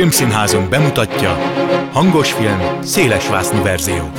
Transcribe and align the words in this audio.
Filmszínházunk 0.00 0.68
bemutatja 0.68 1.30
Hangos 1.92 2.32
film, 2.32 2.82
szélesvásznú 2.82 3.62
verzió. 3.62 4.10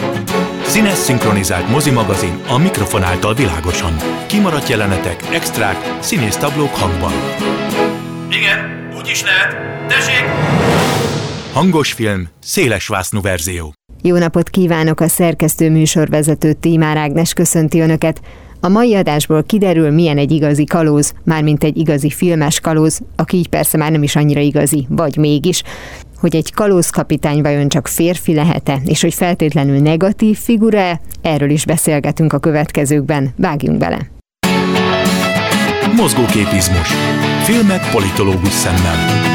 Színes 0.63 0.93
szinkronizált 0.93 1.69
mozimagazin 1.69 2.41
a 2.47 2.57
mikrofon 2.57 3.03
által 3.03 3.33
világosan. 3.33 3.93
Kimaradt 4.27 4.69
jelenetek, 4.69 5.23
extrák, 5.33 5.97
színésztablók 5.99 6.75
hangban. 6.75 7.11
Igen, 8.29 8.89
úgy 8.97 9.07
is 9.07 9.23
lehet. 9.23 9.55
Tessék! 9.87 10.25
Hangos 11.53 11.93
film, 11.93 12.27
szélesvásznú 12.41 13.21
verzió. 13.21 13.73
Jó 14.01 14.17
napot 14.17 14.49
kívánok 14.49 14.99
a 14.99 15.07
szerkesztő 15.07 15.69
műsorvezető 15.69 16.53
Tímár 16.53 16.97
Ágnes 16.97 17.33
köszönti 17.33 17.79
Önöket. 17.79 18.21
A 18.63 18.69
mai 18.69 18.95
adásból 18.95 19.43
kiderül, 19.43 19.91
milyen 19.91 20.17
egy 20.17 20.31
igazi 20.31 20.63
kalóz, 20.63 21.13
mármint 21.23 21.63
egy 21.63 21.77
igazi 21.77 22.09
filmes 22.09 22.59
kalóz, 22.59 23.01
aki 23.15 23.37
így 23.37 23.47
persze 23.47 23.77
már 23.77 23.91
nem 23.91 24.03
is 24.03 24.15
annyira 24.15 24.39
igazi, 24.39 24.85
vagy 24.89 25.17
mégis 25.17 25.63
hogy 26.19 26.35
egy 26.35 26.53
kalózkapitány 26.53 27.41
vajon 27.41 27.67
csak 27.67 27.87
férfi 27.87 28.33
lehet-e, 28.33 28.79
és 28.85 29.01
hogy 29.01 29.13
feltétlenül 29.13 29.79
negatív 29.79 30.37
figura 30.37 30.99
erről 31.21 31.49
is 31.49 31.65
beszélgetünk 31.65 32.33
a 32.33 32.39
következőkben. 32.39 33.33
Vágjunk 33.37 33.77
bele! 33.77 33.99
Mozgóképizmus. 35.95 36.87
Filmek 37.43 37.91
politológus 37.91 38.53
szemmel. 38.53 39.29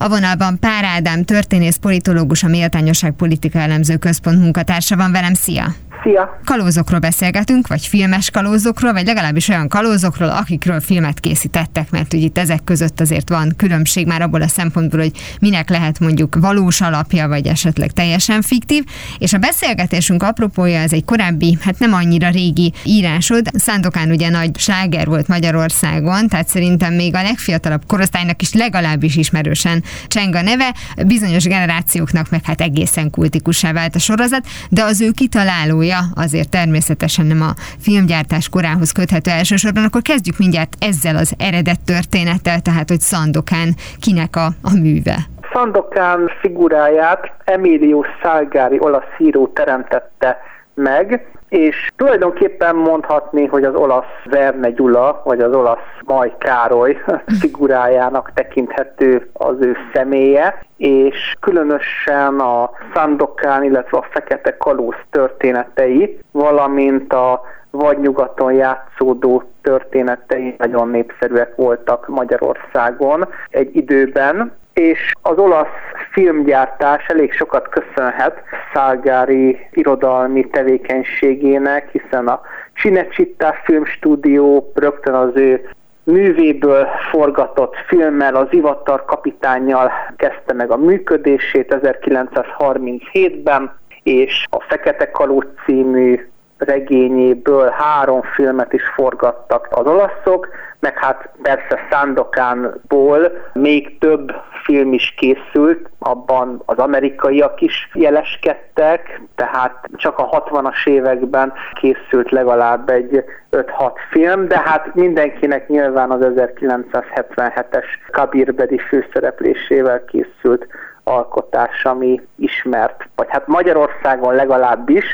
A 0.00 0.08
vonalban 0.08 0.58
Pár 0.58 0.84
Ádám, 0.84 1.24
történész 1.24 1.76
politológus, 1.76 2.42
a 2.42 2.48
Méltányosság 2.48 3.12
Politika 3.12 3.58
Elemző 3.58 3.96
Központ 3.96 4.38
munkatársa 4.38 4.96
van 4.96 5.12
velem. 5.12 5.34
Szia! 5.34 5.74
Szia! 6.02 6.40
Kalózokról 6.44 7.00
beszélgetünk, 7.00 7.66
vagy 7.66 7.86
filmes 7.86 8.30
kalózokról, 8.30 8.92
vagy 8.92 9.06
legalábbis 9.06 9.48
olyan 9.48 9.68
kalózokról, 9.68 10.28
akikről 10.28 10.80
filmet 10.80 11.20
készítettek, 11.20 11.90
mert 11.90 12.14
ugye 12.14 12.24
itt 12.24 12.38
ezek 12.38 12.64
között 12.64 13.00
azért 13.00 13.28
van 13.28 13.52
különbség 13.56 14.06
már 14.06 14.22
abból 14.22 14.42
a 14.42 14.48
szempontból, 14.48 15.00
hogy 15.00 15.12
minek 15.40 15.70
lehet 15.70 15.98
mondjuk 16.00 16.36
valós 16.40 16.80
alapja, 16.80 17.28
vagy 17.28 17.46
esetleg 17.46 17.90
teljesen 17.92 18.42
fiktív. 18.42 18.84
És 19.18 19.32
a 19.32 19.38
beszélgetésünk 19.38 20.22
apropója, 20.22 20.78
ez 20.78 20.92
egy 20.92 21.04
korábbi, 21.04 21.58
hát 21.60 21.78
nem 21.78 21.92
annyira 21.92 22.30
régi 22.30 22.72
írásod. 22.84 23.46
Szándokán 23.54 24.10
ugye 24.10 24.28
nagy 24.28 24.58
sláger 24.58 25.06
volt 25.06 25.28
Magyarországon, 25.28 26.28
tehát 26.28 26.48
szerintem 26.48 26.94
még 26.94 27.14
a 27.14 27.22
legfiatalabb 27.22 27.82
korosztálynak 27.86 28.42
is 28.42 28.52
legalábbis 28.52 29.16
ismerősen 29.16 29.82
cseng 30.06 30.34
a 30.34 30.42
neve. 30.42 30.74
Bizonyos 31.06 31.44
generációknak 31.44 32.30
meg 32.30 32.44
hát 32.44 32.60
egészen 32.60 33.10
kultikussá 33.10 33.72
vált 33.72 33.94
a 33.94 33.98
sorozat, 33.98 34.46
de 34.70 34.82
az 34.82 35.00
ő 35.00 35.10
kitalálója 35.10 35.87
azért 36.14 36.50
természetesen 36.50 37.26
nem 37.26 37.42
a 37.42 37.52
filmgyártás 37.78 38.48
korához 38.48 38.92
köthető 38.92 39.30
elsősorban, 39.30 39.84
akkor 39.84 40.02
kezdjük 40.02 40.38
mindjárt 40.38 40.76
ezzel 40.80 41.16
az 41.16 41.34
eredet 41.38 41.80
történettel, 41.84 42.60
tehát 42.60 42.88
hogy 42.88 43.00
Szandokán 43.00 43.74
kinek 44.00 44.36
a, 44.36 44.46
a 44.62 44.72
műve. 44.82 45.16
Szandokán 45.52 46.30
figuráját 46.40 47.32
Emilio 47.44 48.02
Salgari 48.22 48.78
olasz 48.80 49.14
író 49.18 49.46
teremtette 49.46 50.36
meg, 50.78 51.26
és 51.48 51.90
tulajdonképpen 51.96 52.76
mondhatni, 52.76 53.46
hogy 53.46 53.64
az 53.64 53.74
olasz 53.74 54.22
Verne 54.24 54.70
Gyula, 54.70 55.22
vagy 55.24 55.40
az 55.40 55.54
olasz 55.54 55.78
Maj 56.04 56.34
Károly 56.38 57.02
figurájának 57.40 58.30
tekinthető 58.34 59.30
az 59.32 59.56
ő 59.60 59.76
személye, 59.92 60.62
és 60.76 61.36
különösen 61.40 62.38
a 62.38 62.70
Szandokán, 62.94 63.64
illetve 63.64 63.98
a 63.98 64.06
Fekete 64.10 64.56
Kalóz 64.56 64.96
történetei, 65.10 66.18
valamint 66.30 67.12
a 67.12 67.42
vadnyugaton 67.70 68.52
játszódó 68.52 69.42
történetei 69.62 70.54
nagyon 70.58 70.88
népszerűek 70.88 71.56
voltak 71.56 72.08
Magyarországon 72.08 73.28
egy 73.50 73.76
időben, 73.76 74.52
és 74.78 75.12
az 75.22 75.38
olasz 75.38 75.66
filmgyártás 76.10 77.06
elég 77.06 77.32
sokat 77.32 77.68
köszönhet 77.68 78.42
Szálgári 78.72 79.58
irodalmi 79.72 80.48
tevékenységének, 80.48 81.88
hiszen 81.90 82.28
a 82.28 82.40
Cinecittà 82.74 83.54
filmstúdió 83.64 84.72
rögtön 84.74 85.14
az 85.14 85.30
ő 85.34 85.68
művéből 86.04 86.86
forgatott 87.10 87.74
filmmel, 87.86 88.34
az 88.34 88.46
Ivatar 88.50 89.04
kapitányjal 89.04 89.90
kezdte 90.16 90.52
meg 90.52 90.70
a 90.70 90.76
működését 90.76 91.76
1937-ben, 91.82 93.78
és 94.02 94.44
a 94.50 94.60
Fekete 94.60 95.10
Kalóz 95.10 95.46
című 95.64 96.27
regényéből 96.58 97.68
három 97.68 98.22
filmet 98.22 98.72
is 98.72 98.82
forgattak 98.94 99.68
az 99.70 99.86
olaszok, 99.86 100.48
meg 100.80 100.98
hát 100.98 101.28
persze 101.42 101.78
Szándokánból 101.90 103.20
még 103.52 103.98
több 103.98 104.32
film 104.64 104.92
is 104.92 105.14
készült, 105.16 105.88
abban 105.98 106.62
az 106.64 106.78
amerikaiak 106.78 107.60
is 107.60 107.90
jeleskedtek, 107.94 109.20
tehát 109.34 109.88
csak 109.96 110.18
a 110.18 110.28
60-as 110.28 110.86
években 110.86 111.52
készült 111.80 112.30
legalább 112.30 112.90
egy 112.90 113.24
5-6 113.50 113.64
film, 114.10 114.48
de 114.48 114.62
hát 114.64 114.94
mindenkinek 114.94 115.68
nyilván 115.68 116.10
az 116.10 116.20
1977-es 116.22 117.84
Kabirbedi 118.10 118.78
főszereplésével 118.78 120.04
készült 120.04 120.66
alkotás, 121.04 121.84
ami 121.84 122.20
ismert, 122.36 123.08
vagy 123.16 123.26
hát 123.30 123.46
Magyarországon 123.46 124.34
legalábbis 124.34 125.04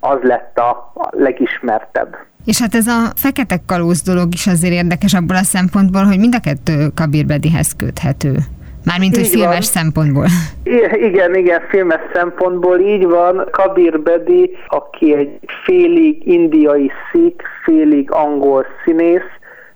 az 0.00 0.18
lett 0.22 0.58
a 0.58 0.92
legismertebb. 1.10 2.16
És 2.44 2.60
hát 2.60 2.74
ez 2.74 2.86
a 2.86 3.12
fekete 3.14 3.56
kalóz 3.66 4.02
dolog 4.02 4.32
is 4.32 4.46
azért 4.46 4.72
érdekes 4.72 5.14
abból 5.14 5.36
a 5.36 5.42
szempontból, 5.42 6.02
hogy 6.02 6.18
mind 6.18 6.34
a 6.34 6.40
kettő 6.40 6.88
Kabirbedihez 6.94 7.76
köthető. 7.76 8.36
Mármint, 8.84 9.16
hogy 9.16 9.26
filmes 9.26 9.52
van. 9.52 9.60
szempontból. 9.60 10.26
I- 10.62 11.04
igen, 11.04 11.34
igen, 11.34 11.60
filmes 11.68 12.00
szempontból 12.12 12.78
így 12.78 13.06
van. 13.06 13.48
Kabir 13.50 14.00
Bedi, 14.00 14.56
aki 14.68 15.14
egy 15.14 15.38
félig 15.64 16.26
indiai 16.26 16.90
szik, 17.12 17.42
félig 17.64 18.10
angol 18.10 18.66
színész, 18.84 19.30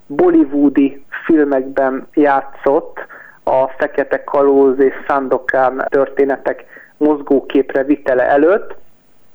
bollywoodi 0.07 1.05
filmekben 1.25 2.07
játszott 2.15 2.99
a 3.43 3.69
Fekete 3.79 4.25
Kalóz 4.25 4.79
és 4.79 4.95
Sandokan 5.09 5.85
történetek 5.89 6.65
mozgóképre 6.97 7.85
vitele 7.85 8.23
előtt, 8.29 8.75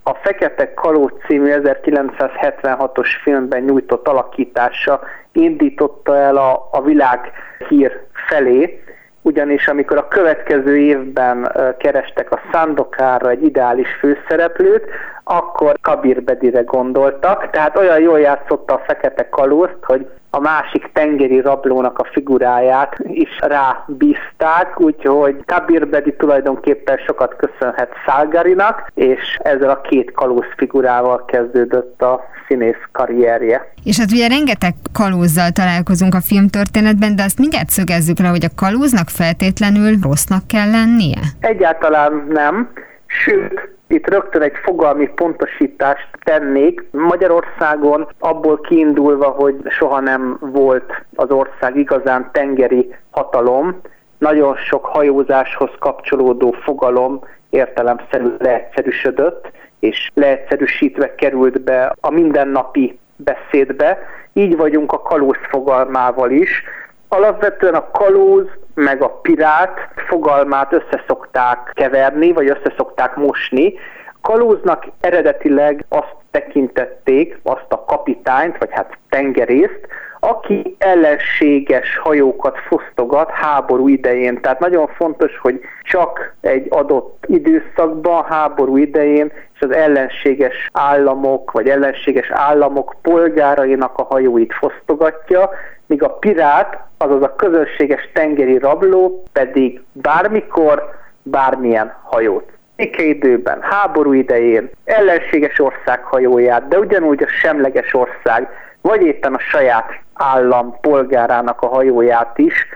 a 0.07 0.17
Fekete 0.21 0.73
Kaló 0.73 1.11
című 1.27 1.53
1976-os 1.63 3.07
filmben 3.23 3.63
nyújtott 3.63 4.07
alakítása 4.07 4.99
indította 5.31 6.17
el 6.17 6.37
a, 6.37 6.67
a 6.71 6.81
világ 6.81 7.31
hír 7.69 7.99
felé, 8.27 8.83
ugyanis 9.21 9.67
amikor 9.67 9.97
a 9.97 10.07
következő 10.07 10.77
évben 10.77 11.51
kerestek 11.77 12.31
a 12.31 12.41
Sandokára 12.51 13.29
egy 13.29 13.43
ideális 13.43 13.87
főszereplőt, 13.99 14.85
akkor 15.27 15.77
Kabir 15.81 16.23
Bedire 16.23 16.61
gondoltak, 16.61 17.49
tehát 17.49 17.77
olyan 17.77 17.99
jól 17.99 18.19
játszotta 18.19 18.73
a 18.73 18.83
Fekete 18.87 19.29
Kalózt, 19.29 19.77
hogy 19.81 20.07
a 20.29 20.39
másik 20.39 20.89
tengeri 20.93 21.41
rablónak 21.41 21.99
a 21.99 22.07
figuráját 22.11 22.95
is 23.03 23.29
rábízták, 23.39 24.79
úgyhogy 24.79 25.35
Kabir 25.45 25.87
Bedi 25.87 26.13
tulajdonképpen 26.15 26.97
sokat 26.97 27.35
köszönhet 27.35 27.89
Szálgarinak, 28.05 28.91
és 28.93 29.37
ezzel 29.43 29.69
a 29.69 29.81
két 29.81 30.11
kalóz 30.11 30.45
figurával 30.57 31.25
kezdődött 31.25 32.01
a 32.01 32.23
színész 32.47 32.83
karrierje. 32.91 33.73
És 33.83 33.99
hát 33.99 34.11
ugye 34.11 34.27
rengeteg 34.27 34.73
kalózzal 34.93 35.49
találkozunk 35.51 36.13
a 36.13 36.21
filmtörténetben, 36.21 37.15
de 37.15 37.23
azt 37.23 37.39
mindjárt 37.39 37.69
szögezzük 37.69 38.19
le, 38.19 38.27
hogy 38.27 38.45
a 38.45 38.55
kalóznak 38.55 39.09
feltétlenül 39.09 39.97
rossznak 40.01 40.47
kell 40.47 40.69
lennie? 40.69 41.19
Egyáltalán 41.39 42.27
nem. 42.29 42.69
Sőt, 43.05 43.76
itt 43.87 44.09
rögtön 44.09 44.41
egy 44.41 44.55
fogalmi 44.63 45.07
pontosítást 45.07 46.07
tennék. 46.23 46.83
Magyarországon 46.91 48.07
abból 48.19 48.59
kiindulva, 48.61 49.27
hogy 49.29 49.55
soha 49.69 49.99
nem 49.99 50.37
volt 50.39 51.05
az 51.15 51.31
ország 51.31 51.75
igazán 51.75 52.29
tengeri 52.31 52.95
hatalom, 53.11 53.81
nagyon 54.17 54.55
sok 54.55 54.85
hajózáshoz 54.85 55.69
kapcsolódó 55.79 56.51
fogalom 56.51 57.19
értelemszerű 57.49 58.27
leegyszerűsödött, 58.37 59.51
és 59.79 60.11
leegyszerűsítve 60.13 61.15
került 61.15 61.61
be 61.61 61.95
a 62.01 62.09
mindennapi 62.09 62.99
beszédbe. 63.15 63.99
Így 64.33 64.57
vagyunk 64.57 64.91
a 64.91 65.01
kalóz 65.01 65.37
fogalmával 65.49 66.31
is. 66.31 66.63
Alapvetően 67.07 67.73
a 67.73 67.91
kalóz 67.91 68.45
meg 68.77 69.01
a 69.01 69.09
pirát 69.09 69.89
fogalmát 70.07 70.73
összeszokták 70.73 71.71
keverni, 71.73 72.33
vagy 72.33 72.49
összeszokták 72.49 73.15
mosni. 73.15 73.73
Kalóznak 74.27 74.85
eredetileg 74.99 75.85
azt 75.89 76.15
tekintették, 76.31 77.39
azt 77.43 77.65
a 77.69 77.85
kapitányt, 77.85 78.57
vagy 78.57 78.69
hát 78.71 78.97
tengerészt, 79.09 79.87
aki 80.19 80.75
ellenséges 80.77 81.97
hajókat 81.97 82.57
fosztogat 82.57 83.29
háború 83.29 83.87
idején. 83.87 84.41
Tehát 84.41 84.59
nagyon 84.59 84.87
fontos, 84.87 85.37
hogy 85.37 85.61
csak 85.83 86.35
egy 86.41 86.65
adott 86.69 87.25
időszakban, 87.27 88.23
háború 88.23 88.77
idején, 88.77 89.31
és 89.53 89.61
az 89.61 89.71
ellenséges 89.71 90.69
államok, 90.71 91.51
vagy 91.51 91.69
ellenséges 91.69 92.29
államok 92.31 92.95
polgárainak 93.01 93.97
a 93.97 94.03
hajóit 94.03 94.53
fosztogatja, 94.53 95.49
míg 95.85 96.03
a 96.03 96.09
pirát, 96.09 96.83
azaz 96.97 97.21
a 97.21 97.35
közönséges 97.35 98.09
tengeri 98.13 98.57
rabló 98.57 99.23
pedig 99.31 99.81
bármikor, 99.91 100.89
bármilyen 101.23 101.93
hajót 102.03 102.56
békeidőben, 102.77 103.61
háború 103.61 104.13
idején, 104.13 104.69
ellenséges 104.85 105.59
ország 105.59 106.03
hajóját, 106.03 106.67
de 106.67 106.79
ugyanúgy 106.79 107.23
a 107.23 107.27
semleges 107.27 107.93
ország, 107.93 108.49
vagy 108.81 109.01
éppen 109.01 109.33
a 109.33 109.39
saját 109.39 109.89
állam 110.13 110.79
polgárának 110.81 111.61
a 111.61 111.67
hajóját 111.67 112.37
is 112.37 112.67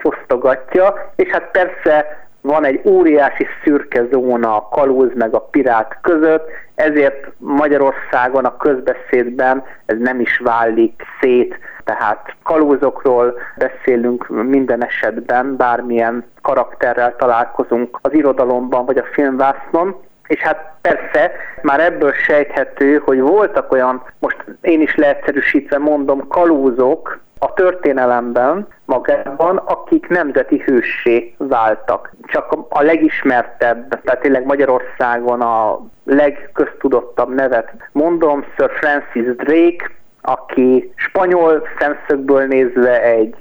fosztogatja, 0.00 1.12
és 1.16 1.28
hát 1.28 1.50
persze 1.50 2.26
van 2.40 2.64
egy 2.64 2.80
óriási 2.84 3.46
szürke 3.64 4.04
zóna 4.10 4.56
a 4.56 4.68
kalóz 4.68 5.10
meg 5.14 5.34
a 5.34 5.40
pirát 5.40 5.98
között, 6.02 6.48
ezért 6.74 7.26
Magyarországon 7.36 8.44
a 8.44 8.56
közbeszédben 8.56 9.64
ez 9.86 9.96
nem 9.98 10.20
is 10.20 10.38
válik 10.38 11.02
szét, 11.20 11.58
tehát 11.88 12.34
kalózokról 12.42 13.38
beszélünk 13.56 14.28
minden 14.28 14.84
esetben, 14.84 15.56
bármilyen 15.56 16.24
karakterrel 16.42 17.16
találkozunk 17.16 17.98
az 18.02 18.12
irodalomban 18.12 18.84
vagy 18.84 18.98
a 18.98 19.04
filmvásznon, 19.12 19.96
és 20.26 20.40
hát 20.40 20.72
persze 20.80 21.32
már 21.62 21.80
ebből 21.80 22.12
sejthető, 22.12 23.02
hogy 23.04 23.20
voltak 23.20 23.72
olyan, 23.72 24.02
most 24.18 24.44
én 24.60 24.80
is 24.80 24.94
leegyszerűsítve 24.96 25.78
mondom, 25.78 26.28
kalózok 26.28 27.20
a 27.38 27.52
történelemben 27.52 28.66
magában, 28.84 29.56
akik 29.56 30.08
nemzeti 30.08 30.62
hőssé 30.66 31.34
váltak. 31.38 32.10
Csak 32.26 32.56
a 32.68 32.82
legismertebb, 32.82 34.00
tehát 34.02 34.20
tényleg 34.20 34.44
Magyarországon 34.44 35.40
a 35.40 35.80
legköztudottabb 36.04 37.34
nevet 37.34 37.72
mondom, 37.92 38.44
Sir 38.56 38.70
Francis 38.70 39.36
Drake, 39.36 39.90
aki 40.28 40.92
spanyol 40.96 41.68
szemszögből 41.78 42.46
nézve 42.46 43.02
egy 43.02 43.34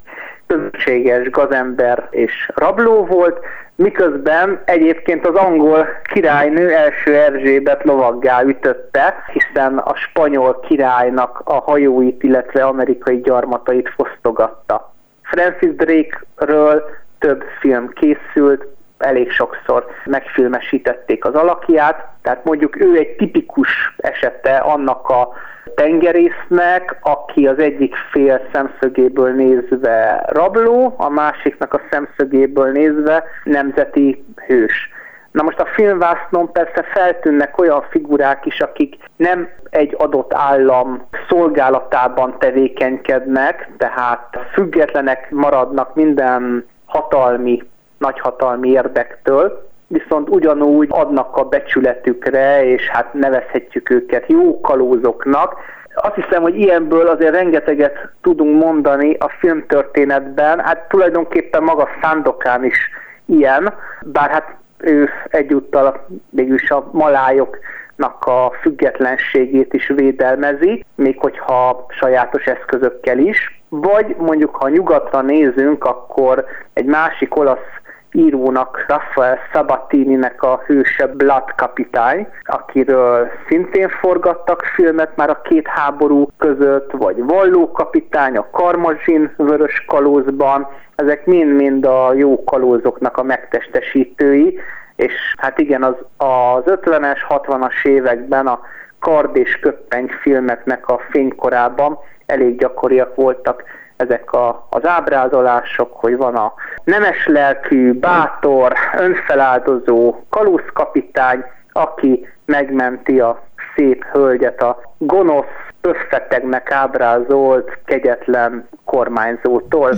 közösséges 0.48 1.30
gazember 1.30 2.08
és 2.10 2.52
rabló 2.56 3.06
volt, 3.06 3.40
miközben 3.76 4.62
egyébként 4.66 5.28
az 5.28 5.36
angol 5.36 5.88
királynő 6.04 6.72
első 6.72 7.16
Erzsébet 7.16 7.84
lovaggá 7.84 8.44
ütötte, 8.44 9.16
hiszen 9.34 9.78
a 9.78 9.96
spanyol 9.96 10.60
királynak 10.60 11.42
a 11.44 11.54
hajóit, 11.54 12.24
illetve 12.24 12.66
amerikai 12.66 13.22
gyarmatait 13.22 13.90
fosztogatta. 13.90 14.94
Francis 15.22 15.76
Drake-ről 15.76 16.84
több 17.20 17.44
film 17.60 17.90
készült, 17.94 18.68
elég 18.98 19.32
sokszor 19.32 19.86
megfilmesítették 20.06 21.26
az 21.26 21.34
alakját, 21.34 22.06
tehát 22.22 22.44
mondjuk 22.44 22.82
ő 22.82 22.98
egy 22.98 23.16
tipikus 23.16 23.96
esete 23.98 24.58
annak 24.58 25.10
a 25.10 25.30
tengerésznek, 25.76 26.98
aki 27.02 27.48
az 27.48 27.60
egyik 27.60 27.96
fél 28.12 28.42
szemszögéből 28.54 29.34
nézve 29.34 30.24
rabló, 30.28 30.96
a 30.98 31.10
másiknak 31.10 31.74
a 31.74 31.82
szemszögéből 31.92 32.72
nézve 32.72 33.24
nemzeti 33.44 34.26
hős. 34.48 34.90
Na 35.32 35.44
most 35.44 35.60
a 35.60 35.66
filmvásznon 35.66 36.52
persze 36.52 36.84
feltűnnek 36.94 37.60
olyan 37.60 37.86
figurák 37.90 38.46
is, 38.46 38.62
akik 38.62 38.96
nem 39.16 39.50
egy 39.70 39.96
adott 39.98 40.34
állam 40.34 41.08
szolgálatában 41.30 42.36
tevékenykednek, 42.40 43.70
tehát 43.78 44.38
függetlenek 44.54 45.32
maradnak 45.32 45.96
minden 45.96 46.66
hatalmi, 46.86 47.64
nagyhatalmi 47.98 48.70
érdektől, 48.70 49.68
viszont 49.88 50.30
ugyanúgy 50.30 50.88
adnak 50.92 51.36
a 51.36 51.44
becsületükre, 51.44 52.66
és 52.66 52.90
hát 52.90 53.14
nevezhetjük 53.14 53.90
őket 53.90 54.24
jó 54.28 54.62
kalózoknak. 54.62 55.56
Azt 55.96 56.16
hiszem, 56.16 56.42
hogy 56.42 56.60
ilyenből 56.60 57.08
azért 57.08 57.34
rengeteget 57.34 58.10
tudunk 58.22 58.64
mondani 58.64 59.14
a 59.14 59.30
filmtörténetben, 59.40 60.60
hát 60.60 60.88
tulajdonképpen 60.90 61.64
maga 61.64 61.88
Szándokán 62.02 62.64
is 62.64 62.90
ilyen, 63.26 63.74
bár 64.06 64.30
hát 64.30 64.56
ő 64.78 65.10
egyúttal 65.30 66.06
mégis 66.30 66.72
a 66.72 66.90
malájoknak 66.92 68.26
a 68.26 68.52
függetlenségét 68.62 69.74
is 69.74 69.88
védelmezi, 69.88 70.86
még 70.96 71.20
hogyha 71.20 71.86
sajátos 71.90 72.46
eszközökkel 72.46 73.18
is. 73.18 73.62
Vagy 73.70 74.16
mondjuk, 74.18 74.56
ha 74.56 74.70
nyugatra 74.70 75.22
nézünk, 75.22 75.84
akkor 75.84 76.46
egy 76.74 76.86
másik 76.86 77.36
olasz 77.38 77.78
írónak, 78.18 78.86
Rafael 78.88 79.38
Sabatini-nek 79.52 80.44
a 80.44 80.62
hőse 80.66 81.08
Blood 81.08 81.56
kapitány, 81.56 82.28
akiről 82.44 83.28
szintén 83.48 83.90
forgattak 83.90 84.62
filmet 84.62 85.16
már 85.16 85.30
a 85.30 85.42
két 85.42 85.68
háború 85.68 86.28
között, 86.38 86.92
vagy 86.92 87.24
Valló 87.24 87.72
kapitány 87.72 88.38
a 88.38 88.50
Karmazsin 88.52 89.34
vörös 89.38 89.86
kalózban, 89.88 90.68
ezek 90.96 91.26
mind-mind 91.26 91.86
a 91.86 92.14
jó 92.14 92.44
kalózoknak 92.44 93.18
a 93.18 93.24
megtestesítői, 93.24 94.60
és 94.96 95.14
hát 95.38 95.60
igen, 95.60 95.84
az, 95.84 95.96
az 96.18 96.64
50-es, 96.66 97.20
60-as 97.30 97.86
években 97.86 98.48
a 98.48 98.60
kard 99.00 99.36
és 99.36 99.60
köppeny 99.60 100.08
filmeknek 100.22 100.88
a 100.88 101.00
fénykorában 101.10 101.98
elég 102.26 102.58
gyakoriak 102.58 103.16
voltak 103.16 103.64
ezek 103.98 104.32
a, 104.32 104.68
az 104.70 104.86
ábrázolások, 104.86 105.94
hogy 105.94 106.18
van 106.18 106.36
a 106.36 106.54
nemes 106.84 107.28
lelkű, 107.28 107.94
bátor, 107.94 108.74
önfeláldozó 108.98 110.16
kalózkapitány, 110.30 111.44
aki 111.72 112.28
megmenti 112.46 113.20
a 113.20 113.42
szép 113.76 114.06
hölgyet 114.06 114.62
a 114.62 114.80
gonosz, 114.98 115.46
összetegnek 115.82 116.72
ábrázolt, 116.72 117.78
kegyetlen 117.86 118.68
kormányzótól, 118.86 119.94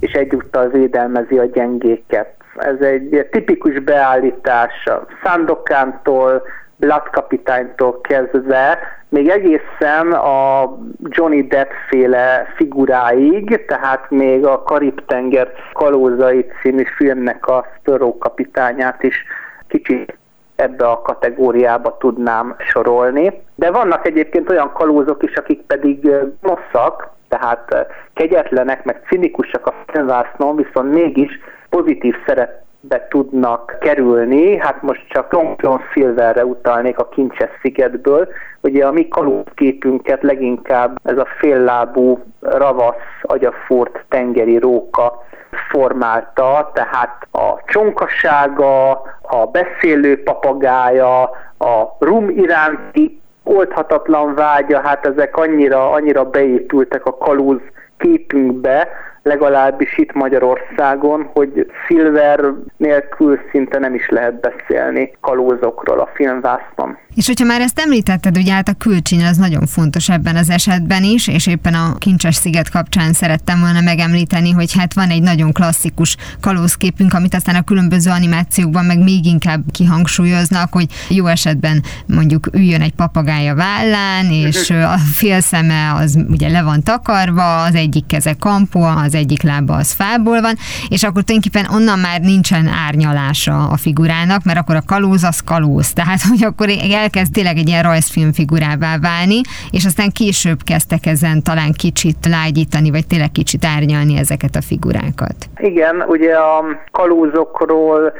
és 0.00 0.12
egyúttal 0.12 0.68
védelmezi 0.68 1.38
a 1.38 1.44
gyengéket. 1.44 2.34
Ez 2.56 2.80
egy 2.80 3.28
tipikus 3.30 3.80
beállítás 3.80 4.86
a 4.86 5.06
Sandokántól, 5.22 6.42
Blood 6.78 7.10
kapitánytól 7.10 8.00
kezdve, 8.00 8.78
még 9.08 9.28
egészen 9.28 10.12
a 10.12 10.76
Johnny 11.02 11.46
Depp 11.46 11.70
féle 11.88 12.52
figuráig, 12.56 13.64
tehát 13.66 14.10
még 14.10 14.46
a 14.46 14.62
Karib-tenger 14.62 15.52
kalózai 15.72 16.46
című 16.62 16.84
filmnek 16.96 17.46
a 17.46 17.66
Sparrow 17.78 18.18
kapitányát 18.18 19.02
is 19.02 19.24
kicsit 19.68 20.18
ebbe 20.56 20.86
a 20.86 21.02
kategóriába 21.02 21.96
tudnám 21.96 22.56
sorolni. 22.58 23.42
De 23.54 23.70
vannak 23.70 24.06
egyébként 24.06 24.50
olyan 24.50 24.72
kalózok 24.72 25.22
is, 25.22 25.34
akik 25.36 25.60
pedig 25.60 26.10
nosszak, 26.42 27.10
tehát 27.28 27.86
kegyetlenek, 28.14 28.84
meg 28.84 29.02
cinikusak 29.08 29.66
a 29.66 29.74
filmvásznon, 29.86 30.56
viszont 30.56 30.92
mégis 30.92 31.40
pozitív 31.68 32.14
szerep 32.26 32.66
be 32.88 33.06
tudnak 33.08 33.76
kerülni. 33.80 34.56
Hát 34.56 34.82
most 34.82 35.08
csak 35.08 35.28
Tompion 35.28 35.80
Silverre 35.92 36.44
utalnék 36.44 36.98
a 36.98 37.08
Kincses 37.08 37.50
szigetből. 37.62 38.28
Ugye 38.60 38.86
a 38.86 38.92
mi 38.92 39.08
kalózképünket 39.08 40.22
leginkább 40.22 40.98
ez 41.02 41.18
a 41.18 41.26
féllábú, 41.38 42.18
ravasz, 42.40 42.94
agyafúrt 43.22 44.04
tengeri 44.08 44.58
róka 44.58 45.26
formálta, 45.70 46.70
tehát 46.74 47.26
a 47.32 47.62
csonkasága, 47.66 48.90
a 49.22 49.46
beszélő 49.52 50.22
papagája, 50.22 51.22
a 51.58 51.96
rum 51.98 52.28
iránti 52.30 53.20
oldhatatlan 53.42 54.34
vágya, 54.34 54.80
hát 54.80 55.06
ezek 55.06 55.36
annyira, 55.36 55.90
annyira 55.90 56.24
beépültek 56.24 57.06
a 57.06 57.16
kalóz 57.16 57.60
képünkbe, 57.98 58.88
legalábbis 59.28 59.98
itt 59.98 60.12
Magyarországon, 60.12 61.30
hogy 61.34 61.70
Silver 61.86 62.40
nélkül 62.76 63.38
szinte 63.50 63.78
nem 63.78 63.94
is 63.94 64.08
lehet 64.08 64.40
beszélni 64.40 65.12
kalózokról 65.20 65.98
a 66.00 66.10
filmvászban. 66.14 66.98
És 67.18 67.26
hogyha 67.26 67.44
már 67.44 67.60
ezt 67.60 67.78
említetted, 67.78 68.36
ugye 68.36 68.52
hát 68.52 68.68
a 68.68 68.72
külcsíny 68.72 69.24
az 69.24 69.36
nagyon 69.36 69.66
fontos 69.66 70.08
ebben 70.08 70.36
az 70.36 70.50
esetben 70.50 71.04
is, 71.04 71.28
és 71.28 71.46
éppen 71.46 71.74
a 71.74 71.94
Kincses 71.94 72.34
sziget 72.34 72.70
kapcsán 72.70 73.12
szerettem 73.12 73.60
volna 73.60 73.80
megemlíteni, 73.80 74.50
hogy 74.50 74.72
hát 74.72 74.94
van 74.94 75.08
egy 75.08 75.22
nagyon 75.22 75.52
klasszikus 75.52 76.16
kalózképünk, 76.40 77.14
amit 77.14 77.34
aztán 77.34 77.54
a 77.54 77.62
különböző 77.62 78.10
animációkban 78.10 78.84
meg 78.84 79.02
még 79.02 79.24
inkább 79.24 79.60
kihangsúlyoznak, 79.70 80.72
hogy 80.72 80.86
jó 81.08 81.26
esetben 81.26 81.82
mondjuk 82.06 82.48
üljön 82.52 82.80
egy 82.80 82.92
papagája 82.92 83.54
vállán, 83.54 84.30
és 84.30 84.70
a 84.94 84.98
fél 85.12 85.40
szeme 85.40 85.92
az 85.94 86.18
ugye 86.28 86.48
le 86.48 86.62
van 86.62 86.82
takarva, 86.82 87.62
az 87.62 87.74
egyik 87.74 88.06
keze 88.06 88.32
kampó, 88.32 88.82
az 88.82 89.14
egyik 89.14 89.42
lába 89.42 89.74
az 89.74 89.92
fából 89.92 90.40
van, 90.40 90.54
és 90.88 91.02
akkor 91.02 91.22
tulajdonképpen 91.22 91.74
onnan 91.74 91.98
már 91.98 92.20
nincsen 92.20 92.66
árnyalása 92.66 93.68
a 93.68 93.76
figurának, 93.76 94.44
mert 94.44 94.58
akkor 94.58 94.76
a 94.76 94.82
kalóz 94.82 95.22
az 95.22 95.40
kalóz. 95.40 95.92
Tehát, 95.92 96.22
hogy 96.22 96.44
akkor 96.44 96.68
elkezd 97.08 97.32
tényleg 97.32 97.56
egy 97.56 97.68
ilyen 97.68 97.82
rajzfilm 97.82 98.32
figurává 98.32 98.92
válni, 99.00 99.40
és 99.70 99.84
aztán 99.84 100.10
később 100.10 100.60
kezdtek 100.64 101.06
ezen 101.06 101.42
talán 101.42 101.72
kicsit 101.72 102.20
lágyítani, 102.36 102.90
vagy 102.90 103.06
tényleg 103.06 103.32
kicsit 103.32 103.64
árnyalni 103.76 104.18
ezeket 104.18 104.54
a 104.54 104.66
figurákat. 104.70 105.36
Igen, 105.56 106.04
ugye 106.14 106.34
a 106.34 106.64
kalózokról 106.90 108.12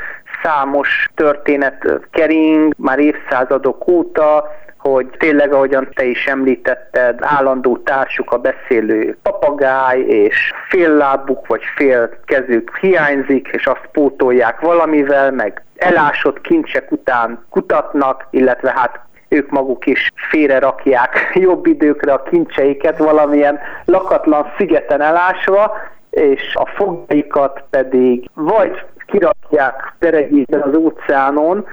számos 0.42 0.88
történet 1.14 1.78
kering 2.10 2.74
már 2.76 2.98
évszázadok 2.98 3.88
óta, 3.88 4.44
hogy 4.78 5.06
tényleg, 5.18 5.52
ahogyan 5.52 5.88
te 5.94 6.04
is 6.04 6.26
említetted, 6.26 7.18
állandó 7.20 7.76
társuk 7.76 8.32
a 8.32 8.38
beszélő 8.38 9.16
papagáj, 9.22 10.00
és 10.00 10.52
fél 10.68 10.90
lábuk 10.90 11.46
vagy 11.46 11.62
fél 11.76 12.10
kezük 12.24 12.76
hiányzik, 12.76 13.48
és 13.52 13.66
azt 13.66 13.88
pótolják 13.92 14.60
valamivel, 14.60 15.30
meg 15.30 15.62
elásott 15.76 16.40
kincsek 16.40 16.92
után 16.92 17.44
kutatnak, 17.50 18.26
illetve 18.30 18.72
hát 18.76 19.00
ők 19.28 19.50
maguk 19.50 19.86
is 19.86 20.10
félre 20.30 20.58
rakják 20.58 21.30
jobb 21.48 21.66
időkre 21.66 22.12
a 22.12 22.22
kincseiket 22.22 22.98
valamilyen 22.98 23.58
lakatlan 23.84 24.52
szigeten 24.56 25.00
elásva, 25.00 25.76
és 26.10 26.54
a 26.54 26.66
fogjaikat 26.66 27.62
pedig 27.70 28.30
vagy 28.34 28.82
kirakják 29.06 29.92
teregítve 29.98 30.62
az 30.62 30.76
óceánon, 30.76 31.66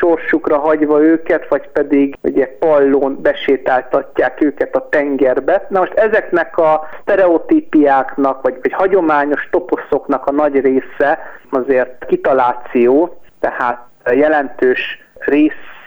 sorsukra 0.00 0.58
hagyva 0.58 1.02
őket, 1.02 1.48
vagy 1.48 1.68
pedig 1.68 2.16
ugye 2.22 2.56
pallón 2.58 3.18
besétáltatják 3.22 4.42
őket 4.42 4.76
a 4.76 4.88
tengerbe. 4.88 5.66
Na 5.68 5.78
most 5.78 5.92
ezeknek 5.94 6.58
a 6.58 6.88
sztereotípiáknak, 7.00 8.42
vagy, 8.42 8.58
vagy 8.62 8.72
hagyományos 8.72 9.48
toposzoknak 9.50 10.26
a 10.26 10.32
nagy 10.32 10.60
része 10.60 11.18
azért 11.50 12.04
kitaláció, 12.06 13.20
tehát 13.40 13.78
jelentős 14.12 14.98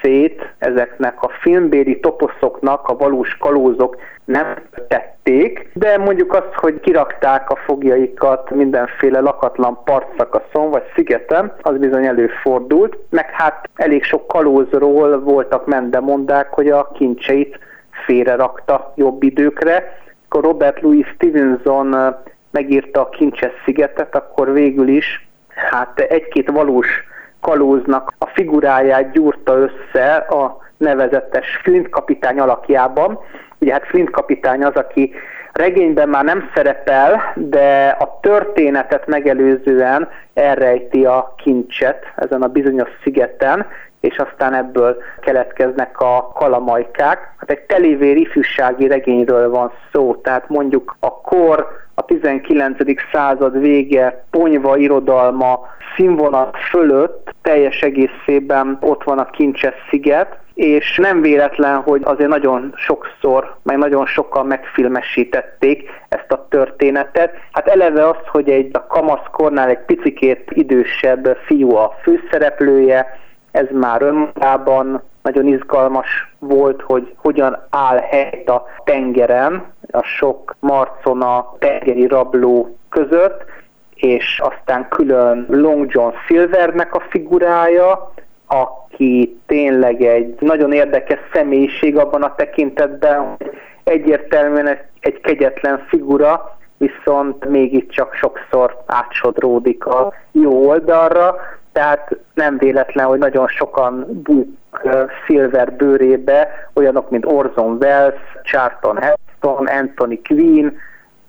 részét 0.03 0.53
ezeknek 0.57 1.24
a 1.24 1.29
filmbéli 1.41 2.00
toposzoknak 2.00 2.88
a 2.88 2.95
valós 2.95 3.38
kalózok 3.38 3.98
nem 4.25 4.55
tették, 4.88 5.69
de 5.74 5.98
mondjuk 5.98 6.33
azt, 6.33 6.53
hogy 6.53 6.79
kirakták 6.79 7.50
a 7.50 7.55
fogjaikat 7.55 8.50
mindenféle 8.50 9.19
lakatlan 9.19 9.79
partszakaszon 9.83 10.69
vagy 10.69 10.83
szigeten, 10.95 11.53
az 11.62 11.77
bizony 11.77 12.05
előfordult, 12.05 12.98
meg 13.10 13.29
hát 13.29 13.69
elég 13.75 14.03
sok 14.03 14.27
kalózról 14.27 15.19
voltak 15.19 15.65
mendemondák, 15.65 16.53
hogy 16.53 16.69
a 16.69 16.91
kincseit 16.93 17.60
félre 18.05 18.36
rakta 18.36 18.93
jobb 18.95 19.24
időkre. 19.24 20.01
Akkor 20.25 20.43
Robert 20.43 20.81
Louis 20.81 21.07
Stevenson 21.07 22.15
megírta 22.51 23.01
a 23.01 23.10
Kincses 23.10 23.51
szigetet, 23.65 24.15
akkor 24.15 24.53
végül 24.53 24.88
is 24.88 25.27
hát 25.48 26.00
egy-két 26.00 26.50
valós 26.50 26.88
kalóznak 27.43 28.13
a 28.17 28.25
figuráját 28.25 29.12
gyúrta 29.12 29.53
össze 29.57 30.15
a 30.15 30.57
nevezetes 30.77 31.59
Flint 31.63 31.89
kapitány 31.89 32.39
alakjában. 32.39 33.19
Ugye 33.59 33.71
hát 33.71 33.85
Flint 33.85 34.09
kapitány 34.09 34.63
az, 34.63 34.75
aki 34.75 35.13
regényben 35.53 36.09
már 36.09 36.23
nem 36.23 36.50
szerepel, 36.55 37.33
de 37.35 37.95
a 38.00 38.19
történetet 38.21 39.07
megelőzően 39.07 40.09
elrejti 40.33 41.05
a 41.05 41.33
kincset 41.38 42.05
ezen 42.15 42.41
a 42.41 42.47
bizonyos 42.47 42.89
szigeten, 43.03 43.65
és 44.07 44.17
aztán 44.17 44.53
ebből 44.53 44.98
keletkeznek 45.19 46.00
a 46.00 46.31
kalamajkák. 46.33 47.33
Hát 47.38 47.51
egy 47.51 47.60
telévér 47.60 48.17
ifjúsági 48.17 48.88
regényről 48.88 49.50
van 49.50 49.72
szó, 49.91 50.15
tehát 50.15 50.50
mondjuk 50.50 50.95
a 51.00 51.22
kor, 51.22 51.67
a 51.93 52.05
19. 52.05 52.77
század 53.12 53.60
vége 53.60 54.24
ponyva 54.29 54.77
irodalma 54.77 55.60
színvonal 55.95 56.51
fölött 56.69 57.33
teljes 57.41 57.81
egészében 57.81 58.77
ott 58.81 59.03
van 59.03 59.19
a 59.19 59.29
Kincses 59.29 59.75
sziget, 59.89 60.38
és 60.53 60.98
nem 60.98 61.22
véletlen, 61.22 61.75
hogy 61.75 62.01
azért 62.03 62.29
nagyon 62.29 62.74
sokszor, 62.75 63.55
meg 63.63 63.77
nagyon 63.77 64.05
sokan 64.05 64.45
megfilmesítették 64.45 65.89
ezt 66.10 66.31
a 66.31 66.48
történetet. 66.50 67.33
Hát 67.51 67.67
eleve 67.67 68.07
az, 68.07 68.17
hogy 68.27 68.50
egy 68.50 68.69
a 68.74 68.88
kamaszkornál 68.88 69.69
egy 69.69 69.86
picikét 69.86 70.51
idősebb 70.53 71.38
fiú 71.45 71.75
a 71.75 71.95
főszereplője, 72.01 73.22
ez 73.53 73.67
már 73.72 74.01
önmagában 74.01 75.01
nagyon 75.22 75.48
izgalmas 75.48 76.36
volt, 76.39 76.81
hogy 76.81 77.15
hogyan 77.17 77.57
áll 77.69 77.98
helyt 77.98 78.50
a 78.50 78.65
tengeren, 78.83 79.65
a 79.91 80.03
sok 80.03 80.55
marcona 80.60 81.53
tengeri 81.60 82.07
rabló 82.07 82.77
között, 82.89 83.43
és 83.95 84.41
aztán 84.43 84.88
külön 84.89 85.45
Long 85.50 85.86
John 85.91 86.13
Silvernek 86.27 86.95
a 86.95 87.03
figurája, 87.10 88.12
aki 88.48 89.39
tényleg 89.45 90.01
egy 90.01 90.36
nagyon 90.39 90.72
érdekes 90.72 91.19
személyiség 91.33 91.98
abban 91.98 92.24
a 92.24 92.36
tekintetben, 92.36 93.36
hogy 93.38 93.51
egyértelműen 93.83 94.77
egy 95.00 95.22
kegyetlen 95.22 95.86
figura, 95.88 96.57
viszont 96.77 97.45
mégiscsak 97.45 98.13
sokszor 98.13 98.83
átsodródik 98.86 99.86
a 99.86 100.13
jó 100.31 100.67
oldalra, 100.67 101.36
tehát 101.74 102.18
nem 102.34 102.58
véletlen, 102.58 103.06
hogy 103.06 103.20
nagyon 103.20 103.48
sokan 103.48 104.22
bújt 104.24 104.58
Silver 105.25 105.74
bőrébe, 105.74 106.70
olyanok, 106.74 107.10
mint 107.10 107.25
Orson 107.25 107.77
Welles, 107.80 108.20
Charlton 108.44 108.98
Heston, 108.98 109.65
Anthony 109.65 110.22
Quinn, 110.27 110.70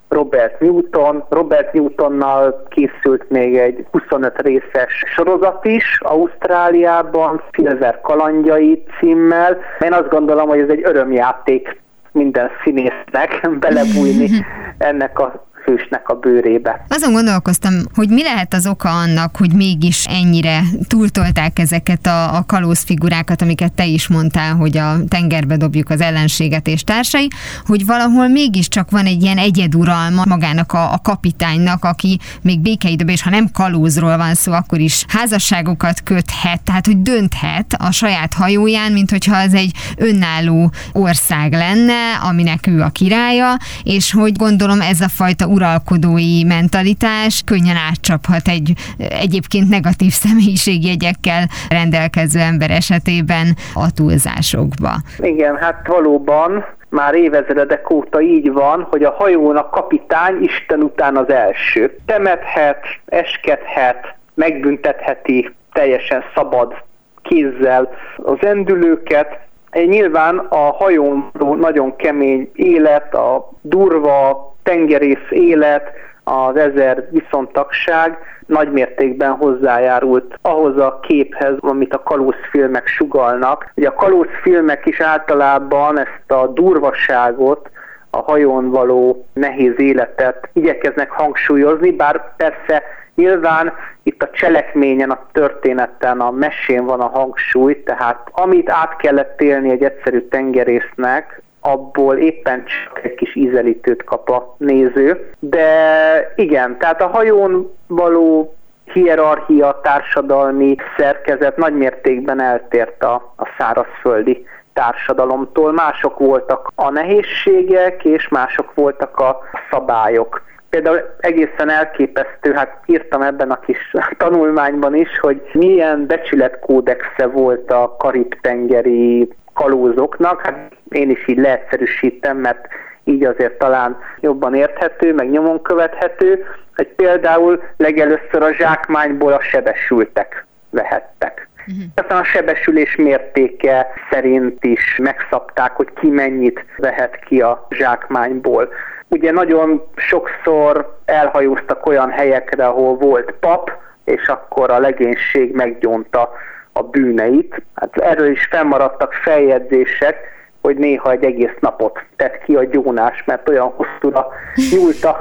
Robert 0.09 0.61
Newton. 0.61 1.25
Robert 1.29 1.73
Newtonnal 1.73 2.63
készült 2.69 3.31
még 3.31 3.57
egy 3.57 3.87
25 3.91 4.41
részes 4.41 5.05
sorozat 5.15 5.65
is 5.65 6.01
Ausztráliában, 6.01 7.43
Silver 7.51 8.01
kalandjai 8.01 8.85
címmel. 8.99 9.59
Én 9.81 9.93
azt 9.93 10.09
gondolom, 10.09 10.49
hogy 10.49 10.61
ez 10.61 10.69
egy 10.69 10.83
örömjáték 10.85 11.81
minden 12.13 12.51
színésznek 12.65 13.49
belebújni 13.61 14.29
ennek 14.79 15.19
a 15.19 15.47
hősnek 15.65 16.09
a 16.09 16.15
bőrébe. 16.15 16.85
Azon 16.89 17.13
gondolkoztam, 17.13 17.75
hogy 17.95 18.09
mi 18.09 18.23
lehet 18.23 18.55
az 18.55 18.67
oka 18.67 18.89
annak, 18.89 19.37
hogy 19.37 19.53
mégis 19.53 20.07
ennyire 20.07 20.61
túltolták 20.89 21.59
ezeket 21.59 22.07
a, 22.07 22.37
a 22.37 22.45
kalózfigurákat, 22.47 23.43
amiket 23.43 23.73
te 23.73 23.85
is 23.85 24.09
mondtál, 24.09 24.55
hogy 24.55 24.77
a 24.77 24.97
tengerbe 25.09 25.57
dobjuk 25.57 25.91
az 25.91 26.01
ellenséget 26.01 26.67
és 26.67 26.85
társai, 26.85 27.29
hogy 27.67 27.87
valahol 27.87 28.29
mégiscsak 28.29 28.91
van 28.91 29.05
egy 29.07 29.23
ilyen 29.23 29.39
egyeduralma 29.39 30.23
magának 30.25 30.73
a, 30.73 30.93
a 30.93 31.01
kapitánynak, 31.03 31.85
aki 31.85 32.19
még 32.43 32.61
békeidőben, 32.61 33.15
és 33.15 33.23
ha 33.23 33.31
nem 33.31 33.51
kalózról 33.53 34.17
van 34.17 34.35
szó, 34.35 34.53
akkor 34.53 34.79
is 34.79 35.05
házasságokat 35.09 36.03
köthet, 36.03 36.63
tehát 36.63 36.87
hogy 36.87 37.03
dönthet 37.03 37.75
a 37.79 37.91
saját 37.91 38.35
hajóján, 38.35 38.93
mint 38.93 39.11
hogyha 39.11 39.37
az 39.37 39.55
egy 39.55 39.73
önálló 39.97 40.73
ország 40.93 41.53
lenne, 41.53 42.15
aminek 42.23 42.67
ő 42.67 42.83
a 42.83 42.89
királya, 42.89 43.57
és 43.83 44.13
hogy 44.13 44.37
gondolom 44.37 44.81
ez 44.81 45.01
a 45.01 45.09
fajta 45.09 45.47
uralkodói 45.55 46.45
mentalitás 46.45 47.43
könnyen 47.47 47.77
átcsaphat 47.77 48.49
egy 48.49 48.73
egyébként 48.99 49.69
negatív 49.69 50.13
személyiségjegyekkel 50.25 51.45
rendelkező 51.69 52.41
ember 52.41 52.71
esetében 52.71 53.47
a 53.75 53.93
túlzásokba. 53.93 54.91
Igen, 55.19 55.57
hát 55.57 55.87
valóban 55.87 56.65
már 56.89 57.15
évezredek 57.15 57.91
óta 57.91 58.21
így 58.21 58.53
van, 58.53 58.87
hogy 58.91 59.03
a 59.03 59.15
hajón 59.19 59.57
a 59.57 59.69
kapitány 59.71 60.43
Isten 60.43 60.81
után 60.81 61.17
az 61.17 61.31
első. 61.31 61.99
Temethet, 62.07 62.79
eskedhet, 63.07 64.15
megbüntetheti 64.35 65.55
teljesen 65.73 66.23
szabad 66.35 66.75
kézzel 67.23 67.89
az 68.17 68.39
endülőket, 68.41 69.43
Nyilván 69.83 70.39
a 70.39 70.57
hajón 70.57 71.31
nagyon 71.61 71.97
kemény 71.97 72.51
élet, 72.55 73.15
a 73.15 73.51
durva 73.61 74.54
tengerész 74.65 75.31
élet, 75.31 75.93
az 76.25 76.57
ezer 76.57 77.09
viszontagság 77.11 78.19
nagy 78.47 78.73
mértékben 78.73 79.31
hozzájárult 79.31 80.39
ahhoz 80.43 80.79
a 80.79 81.01
képhez, 81.03 81.55
amit 81.61 81.95
a 81.95 82.03
kalózfilmek 82.03 82.87
sugalnak. 82.87 83.71
Ugye 83.75 83.89
a 83.89 83.95
kalózfilmek 83.95 84.87
is 84.87 85.01
általában 85.01 85.99
ezt 85.99 86.31
a 86.31 86.47
durvaságot, 86.47 87.71
a 88.11 88.17
hajón 88.17 88.71
való 88.71 89.27
nehéz 89.33 89.81
életet 89.81 90.49
igyekeznek 90.53 91.11
hangsúlyozni, 91.11 91.91
bár 91.91 92.35
persze 92.37 92.83
Nyilván 93.15 93.73
itt 94.03 94.23
a 94.23 94.31
cselekményen, 94.31 95.11
a 95.11 95.27
történeten, 95.33 96.21
a 96.21 96.31
mesén 96.31 96.85
van 96.85 97.01
a 97.01 97.09
hangsúly, 97.09 97.83
tehát 97.83 98.29
amit 98.33 98.71
át 98.71 98.97
kellett 98.97 99.41
élni 99.41 99.71
egy 99.71 99.85
egyszerű 99.85 100.21
tengerésznek, 100.21 101.43
abból 101.67 102.17
éppen 102.17 102.65
csak 102.65 103.05
egy 103.05 103.15
kis 103.15 103.37
ízelítőt 103.37 104.05
kap 104.05 104.31
a 104.31 104.55
néző. 104.59 105.31
De 105.39 106.33
igen, 106.37 106.79
tehát 106.79 107.03
a 107.03 107.07
hajón 107.07 107.75
való 107.87 108.55
hierarchia, 108.93 109.81
társadalmi 109.83 110.77
szerkezet 110.97 111.57
nagy 111.57 111.75
mértékben 111.75 112.41
eltért 112.41 113.03
a, 113.03 113.33
a 113.37 113.49
szárazföldi 113.59 114.47
társadalomtól. 114.73 115.73
Mások 115.73 116.19
voltak 116.19 116.73
a 116.75 116.91
nehézségek, 116.91 118.05
és 118.05 118.29
mások 118.29 118.75
voltak 118.75 119.19
a 119.19 119.39
szabályok. 119.71 120.43
Például 120.71 121.15
egészen 121.19 121.71
elképesztő, 121.71 122.53
hát 122.53 122.81
írtam 122.87 123.23
ebben 123.23 123.51
a 123.51 123.61
kis 123.61 123.95
tanulmányban 124.19 124.95
is, 124.95 125.19
hogy 125.19 125.43
milyen 125.53 126.07
becsületkódexe 126.07 127.27
volt 127.27 127.71
a 127.71 127.97
karib-tengeri 127.99 129.29
kalózoknak. 129.55 130.41
Hát 130.41 130.73
én 130.89 131.11
is 131.11 131.29
így 131.29 131.39
leegyszerűsítem, 131.39 132.37
mert 132.37 132.67
így 133.05 133.25
azért 133.25 133.59
talán 133.59 133.99
jobban 134.21 134.55
érthető, 134.55 135.15
meg 135.15 135.31
nyomon 135.31 135.63
követhető, 135.63 136.45
hogy 136.77 136.89
például 136.89 137.63
legelőször 137.77 138.43
a 138.43 138.55
zsákmányból 138.55 139.33
a 139.33 139.41
sebesültek 139.41 140.47
vehettek. 140.71 141.49
Uh-huh. 141.67 141.85
Aztán 141.95 142.19
a 142.19 142.25
sebesülés 142.25 142.97
mértéke 142.97 143.87
szerint 144.11 144.65
is 144.65 144.99
megszabták, 145.03 145.73
hogy 145.73 145.93
ki 146.01 146.09
mennyit 146.09 146.65
vehet 146.77 147.19
ki 147.25 147.41
a 147.41 147.67
zsákmányból. 147.71 148.69
Ugye 149.09 149.31
nagyon 149.31 149.87
sokszor 149.97 150.99
elhajóztak 151.05 151.87
olyan 151.87 152.11
helyekre, 152.11 152.67
ahol 152.67 152.97
volt 152.97 153.35
pap, 153.41 153.73
és 154.05 154.29
akkor 154.29 154.71
a 154.71 154.79
legénység 154.79 155.55
meggyónta 155.55 156.33
a 156.77 156.83
bűneit. 156.83 157.63
Hát 157.75 157.97
erről 157.97 158.31
is 158.31 158.47
fennmaradtak 158.51 159.13
feljegyzések, 159.13 160.17
hogy 160.63 160.77
néha 160.77 161.11
egy 161.11 161.25
egész 161.25 161.57
napot 161.61 162.05
tett 162.17 162.39
ki 162.39 162.55
a 162.55 162.65
gyónás, 162.65 163.25
mert 163.27 163.49
olyan 163.49 163.73
hosszúra 163.77 164.27
nyúlt 164.71 165.05
a, 165.05 165.21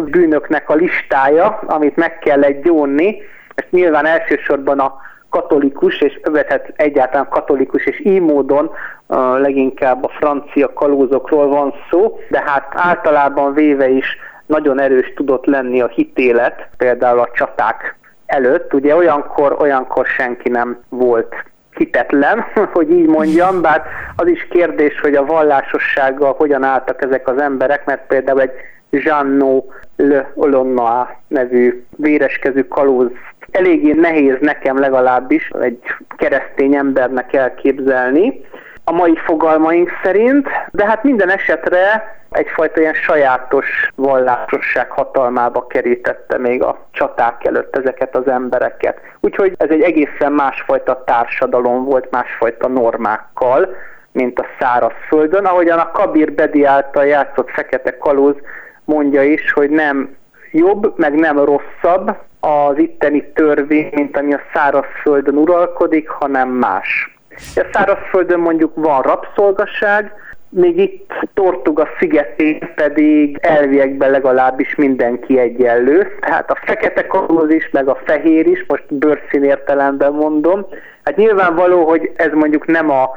bűnöknek 0.00 0.68
a 0.68 0.74
listája, 0.74 1.46
amit 1.66 1.96
meg 1.96 2.18
kellett 2.18 2.62
gyónni. 2.62 3.22
Ezt 3.54 3.70
nyilván 3.70 4.06
elsősorban 4.06 4.78
a 4.78 4.96
katolikus, 5.28 6.00
és 6.00 6.20
övethet 6.22 6.72
egyáltalán 6.76 7.28
katolikus, 7.28 7.84
és 7.84 8.04
így 8.04 8.20
módon 8.20 8.70
uh, 9.06 9.40
leginkább 9.40 10.04
a 10.04 10.08
francia 10.08 10.72
kalózokról 10.72 11.48
van 11.48 11.74
szó, 11.90 12.18
de 12.30 12.42
hát 12.46 12.72
általában 12.74 13.54
véve 13.54 13.88
is 13.88 14.16
nagyon 14.46 14.80
erős 14.80 15.12
tudott 15.14 15.46
lenni 15.46 15.80
a 15.80 15.86
hitélet, 15.86 16.68
például 16.76 17.18
a 17.18 17.30
csaták 17.34 17.96
előtt. 18.32 18.74
Ugye 18.74 18.96
olyankor, 18.96 19.56
olyankor 19.60 20.06
senki 20.06 20.48
nem 20.48 20.78
volt 20.88 21.34
hitetlen, 21.74 22.44
hogy 22.72 22.90
így 22.90 23.06
mondjam, 23.06 23.60
bár 23.60 23.82
az 24.16 24.28
is 24.28 24.46
kérdés, 24.50 25.00
hogy 25.00 25.14
a 25.14 25.24
vallásossággal 25.24 26.32
hogyan 26.32 26.62
álltak 26.62 27.04
ezek 27.04 27.28
az 27.28 27.40
emberek, 27.40 27.84
mert 27.84 28.06
például 28.06 28.40
egy 28.40 28.52
Jeannot 28.90 29.72
Le 29.96 30.30
Olonna 30.34 31.10
nevű 31.28 31.84
véreskező 31.96 32.68
kalóz 32.68 33.10
eléggé 33.50 33.92
nehéz 33.92 34.36
nekem 34.40 34.78
legalábbis 34.78 35.50
egy 35.60 35.80
keresztény 36.16 36.74
embernek 36.74 37.32
elképzelni, 37.32 38.40
a 38.84 38.92
mai 38.92 39.16
fogalmaink 39.24 39.90
szerint, 40.02 40.48
de 40.70 40.86
hát 40.86 41.02
minden 41.02 41.30
esetre 41.30 42.14
egyfajta 42.30 42.80
ilyen 42.80 42.94
sajátos 42.94 43.90
vallásosság 43.94 44.90
hatalmába 44.90 45.66
kerítette 45.66 46.38
még 46.38 46.62
a 46.62 46.86
csaták 46.90 47.44
előtt 47.44 47.76
ezeket 47.76 48.16
az 48.16 48.28
embereket. 48.28 49.00
Úgyhogy 49.20 49.54
ez 49.56 49.70
egy 49.70 49.82
egészen 49.82 50.32
másfajta 50.32 51.02
társadalom 51.04 51.84
volt, 51.84 52.10
másfajta 52.10 52.68
normákkal, 52.68 53.74
mint 54.12 54.38
a 54.38 54.46
szárazföldön, 54.58 55.44
ahogyan 55.44 55.78
a 55.78 55.90
Kabir 55.90 56.32
Bedi 56.32 56.64
által 56.64 57.06
játszott 57.06 57.50
Fekete 57.50 57.98
Kalóz 57.98 58.36
mondja 58.84 59.22
is, 59.22 59.52
hogy 59.52 59.70
nem 59.70 60.16
jobb, 60.50 60.98
meg 60.98 61.14
nem 61.14 61.44
rosszabb 61.44 62.16
az 62.40 62.78
itteni 62.78 63.32
törvény, 63.34 63.90
mint 63.94 64.16
ami 64.16 64.34
a 64.34 64.40
szárazföldön 64.54 65.36
uralkodik, 65.36 66.08
hanem 66.08 66.48
más. 66.48 67.16
A 67.54 67.66
szárazföldön 67.72 68.40
mondjuk 68.40 68.72
van 68.74 69.02
rabszolgaság, 69.02 70.12
még 70.48 70.78
itt 70.78 71.12
Tortuga 71.34 71.88
szigetén 71.98 72.72
pedig 72.74 73.38
elviekben 73.40 74.10
legalábbis 74.10 74.74
mindenki 74.74 75.38
egyenlő. 75.38 76.16
Tehát 76.20 76.50
a 76.50 76.58
fekete 76.64 77.06
kalóz 77.06 77.50
is, 77.50 77.70
meg 77.70 77.88
a 77.88 77.98
fehér 78.04 78.46
is, 78.46 78.64
most 78.68 78.94
bőrszín 78.94 79.44
értelemben 79.44 80.12
mondom. 80.12 80.66
Hát 81.04 81.16
nyilvánvaló, 81.16 81.88
hogy 81.88 82.12
ez 82.16 82.32
mondjuk 82.32 82.66
nem 82.66 82.90
a 82.90 83.10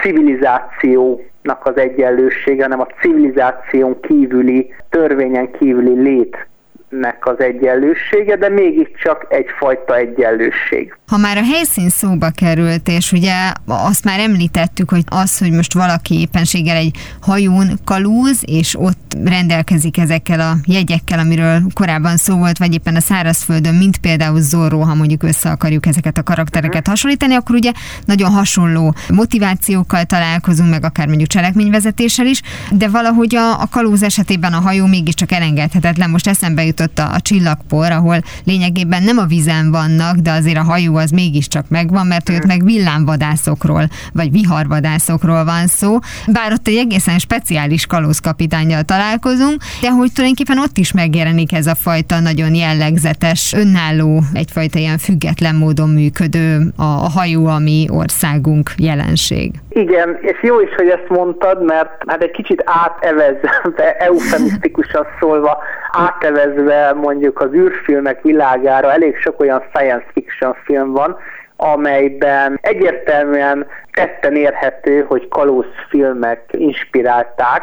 civilizációnak 0.00 1.60
az 1.62 1.76
egyenlősége, 1.76 2.62
hanem 2.62 2.80
a 2.80 2.88
civilizáción 3.00 4.00
kívüli, 4.00 4.74
törvényen 4.88 5.50
kívüli 5.50 6.02
lét 6.02 6.46
nek 6.88 7.26
az 7.26 7.40
egyenlősége, 7.40 8.36
de 8.36 8.48
mégiscsak 8.48 9.26
egyfajta 9.28 9.96
egyenlőség. 9.96 10.96
Ha 11.06 11.16
már 11.16 11.36
a 11.36 11.44
helyszín 11.52 11.88
szóba 11.88 12.30
került, 12.30 12.88
és 12.88 13.12
ugye 13.12 13.32
azt 13.66 14.04
már 14.04 14.20
említettük, 14.20 14.90
hogy 14.90 15.02
az, 15.06 15.38
hogy 15.38 15.50
most 15.50 15.74
valaki 15.74 16.20
éppenséggel 16.20 16.76
egy 16.76 16.96
hajón 17.20 17.78
kalúz, 17.84 18.42
és 18.46 18.76
ott 18.78 19.16
rendelkezik 19.24 19.98
ezekkel 19.98 20.40
a 20.40 20.54
jegyekkel, 20.66 21.18
amiről 21.18 21.60
korábban 21.74 22.16
szó 22.16 22.36
volt, 22.36 22.58
vagy 22.58 22.74
éppen 22.74 22.96
a 22.96 23.00
szárazföldön, 23.00 23.74
mint 23.74 23.98
például 23.98 24.40
Zorro, 24.40 24.78
ha 24.78 24.94
mondjuk 24.94 25.22
össze 25.22 25.50
akarjuk 25.50 25.86
ezeket 25.86 26.18
a 26.18 26.22
karaktereket 26.22 26.76
uh-huh. 26.76 26.88
hasonlítani, 26.88 27.34
akkor 27.34 27.54
ugye 27.54 27.72
nagyon 28.04 28.30
hasonló 28.30 28.94
motivációkkal 29.14 30.04
találkozunk, 30.04 30.70
meg 30.70 30.84
akár 30.84 31.06
mondjuk 31.06 31.28
cselekményvezetéssel 31.28 32.26
is, 32.26 32.42
de 32.70 32.88
valahogy 32.88 33.36
a, 33.36 33.60
a 33.60 33.68
kalóz 33.70 34.02
esetében 34.02 34.52
a 34.52 34.60
hajó 34.60 34.86
mégiscsak 34.86 35.32
elengedhetetlen. 35.32 36.10
Most 36.10 36.28
eszembe 36.28 36.64
jutott 36.76 36.98
a, 36.98 37.14
a 37.14 37.20
csillagpor, 37.20 37.90
ahol 37.90 38.16
lényegében 38.44 39.02
nem 39.02 39.18
a 39.18 39.26
vízen 39.26 39.70
vannak, 39.70 40.16
de 40.16 40.30
azért 40.30 40.56
a 40.56 40.62
hajó 40.62 40.96
az 40.96 41.10
mégiscsak 41.10 41.64
megvan, 41.68 42.06
mert 42.06 42.28
ott 42.28 42.46
meg 42.46 42.64
villámvadászokról, 42.64 43.84
vagy 44.12 44.30
viharvadászokról 44.30 45.44
van 45.44 45.66
szó. 45.66 45.98
Bár 46.26 46.52
ott 46.52 46.68
egy 46.68 46.76
egészen 46.76 47.18
speciális 47.18 47.86
kalózkapitányjal 47.86 48.82
találkozunk, 48.82 49.60
de 49.80 49.90
hogy 49.90 50.12
tulajdonképpen 50.12 50.58
ott 50.58 50.76
is 50.76 50.92
megjelenik 50.92 51.52
ez 51.52 51.66
a 51.66 51.74
fajta 51.74 52.20
nagyon 52.20 52.54
jellegzetes, 52.54 53.52
önálló, 53.52 54.22
egyfajta 54.32 54.78
ilyen 54.78 54.98
független 54.98 55.54
módon 55.54 55.88
működő 55.88 56.58
a, 56.76 56.82
a 56.82 57.08
hajó, 57.16 57.46
ami 57.46 57.86
országunk 57.90 58.70
jelenség. 58.78 59.50
Igen, 59.68 60.18
és 60.20 60.42
jó 60.42 60.60
is, 60.60 60.74
hogy 60.76 60.88
ezt 60.88 61.08
mondtad, 61.08 61.64
mert 61.64 61.90
hát 62.06 62.22
egy 62.22 62.30
kicsit 62.30 62.62
átevezve, 62.64 63.96
eufemisztikusan 64.06 65.06
szólva, 65.20 65.58
átevezve 65.92 66.65
mondjuk 66.94 67.40
az 67.40 67.52
űrfilmek 67.54 68.22
világára 68.22 68.92
elég 68.92 69.16
sok 69.16 69.40
olyan 69.40 69.62
science 69.74 70.06
fiction 70.12 70.56
film 70.64 70.92
van, 70.92 71.16
amelyben 71.56 72.58
egyértelműen 72.62 73.66
tetten 73.92 74.36
érhető, 74.36 75.04
hogy 75.08 75.28
kalózfilmek 75.28 76.40
inspirálták, 76.50 77.62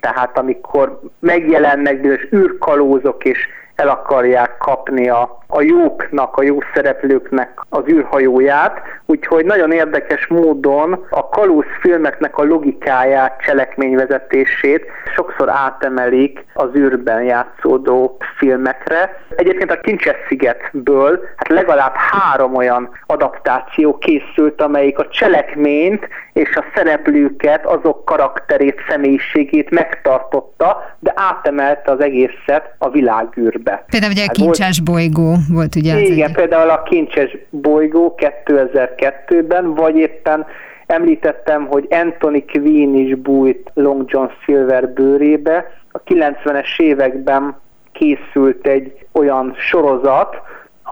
tehát 0.00 0.38
amikor 0.38 1.00
megjelennek 1.18 2.00
bizonyos 2.00 2.28
űrkalózok 2.32 3.24
és 3.24 3.48
el 3.80 3.88
akarják 3.88 4.56
kapni 4.58 5.08
a, 5.08 5.38
a 5.46 5.62
jóknak, 5.62 6.36
a 6.36 6.42
jó 6.42 6.58
szereplőknek 6.74 7.60
az 7.68 7.82
űrhajóját, 7.88 8.80
úgyhogy 9.06 9.44
nagyon 9.44 9.72
érdekes 9.72 10.26
módon 10.26 11.06
a 11.10 11.28
kalóz 11.28 11.64
filmeknek 11.80 12.38
a 12.38 12.44
logikáját, 12.44 13.40
cselekményvezetését 13.40 14.86
sokszor 15.14 15.48
átemelik 15.48 16.44
az 16.54 16.68
űrben 16.76 17.22
játszódó 17.22 18.16
filmekre. 18.36 19.22
Egyébként 19.36 19.70
a 19.70 19.80
Kincses 19.80 20.16
szigetből 20.28 21.20
hát 21.36 21.48
legalább 21.48 21.94
három 21.94 22.54
olyan 22.54 22.90
adaptáció 23.06 23.98
készült, 23.98 24.60
amelyik 24.60 24.98
a 24.98 25.08
cselekményt 25.08 26.08
és 26.32 26.56
a 26.56 26.64
szereplőket, 26.74 27.66
azok 27.66 28.04
karakterét, 28.04 28.80
személyiségét 28.88 29.70
megtartotta, 29.70 30.96
de 30.98 31.12
átemelte 31.16 31.92
az 31.92 32.00
egészet 32.00 32.74
a 32.78 32.90
világűrbe. 32.90 33.84
Például 33.90 34.12
ugye 34.12 34.22
a 34.22 34.26
hát 34.26 34.36
Kincses 34.36 34.80
volt, 34.84 34.98
bolygó 34.98 35.36
volt 35.52 35.74
ugye 35.74 35.98
Igen, 35.98 36.28
az 36.28 36.36
például 36.36 36.70
a 36.70 36.82
Kincses 36.82 37.36
bolygó 37.50 38.14
2002-ben, 38.44 39.74
vagy 39.74 39.96
éppen 39.96 40.46
említettem, 40.86 41.66
hogy 41.66 41.86
Anthony 41.90 42.44
Quinn 42.52 42.94
is 42.94 43.14
bújt 43.14 43.70
Long 43.74 44.04
John 44.06 44.30
Silver 44.44 44.88
bőrébe. 44.88 45.72
A 45.92 46.02
90-es 46.02 46.80
években 46.80 47.56
készült 47.92 48.66
egy 48.66 49.06
olyan 49.12 49.54
sorozat, 49.58 50.36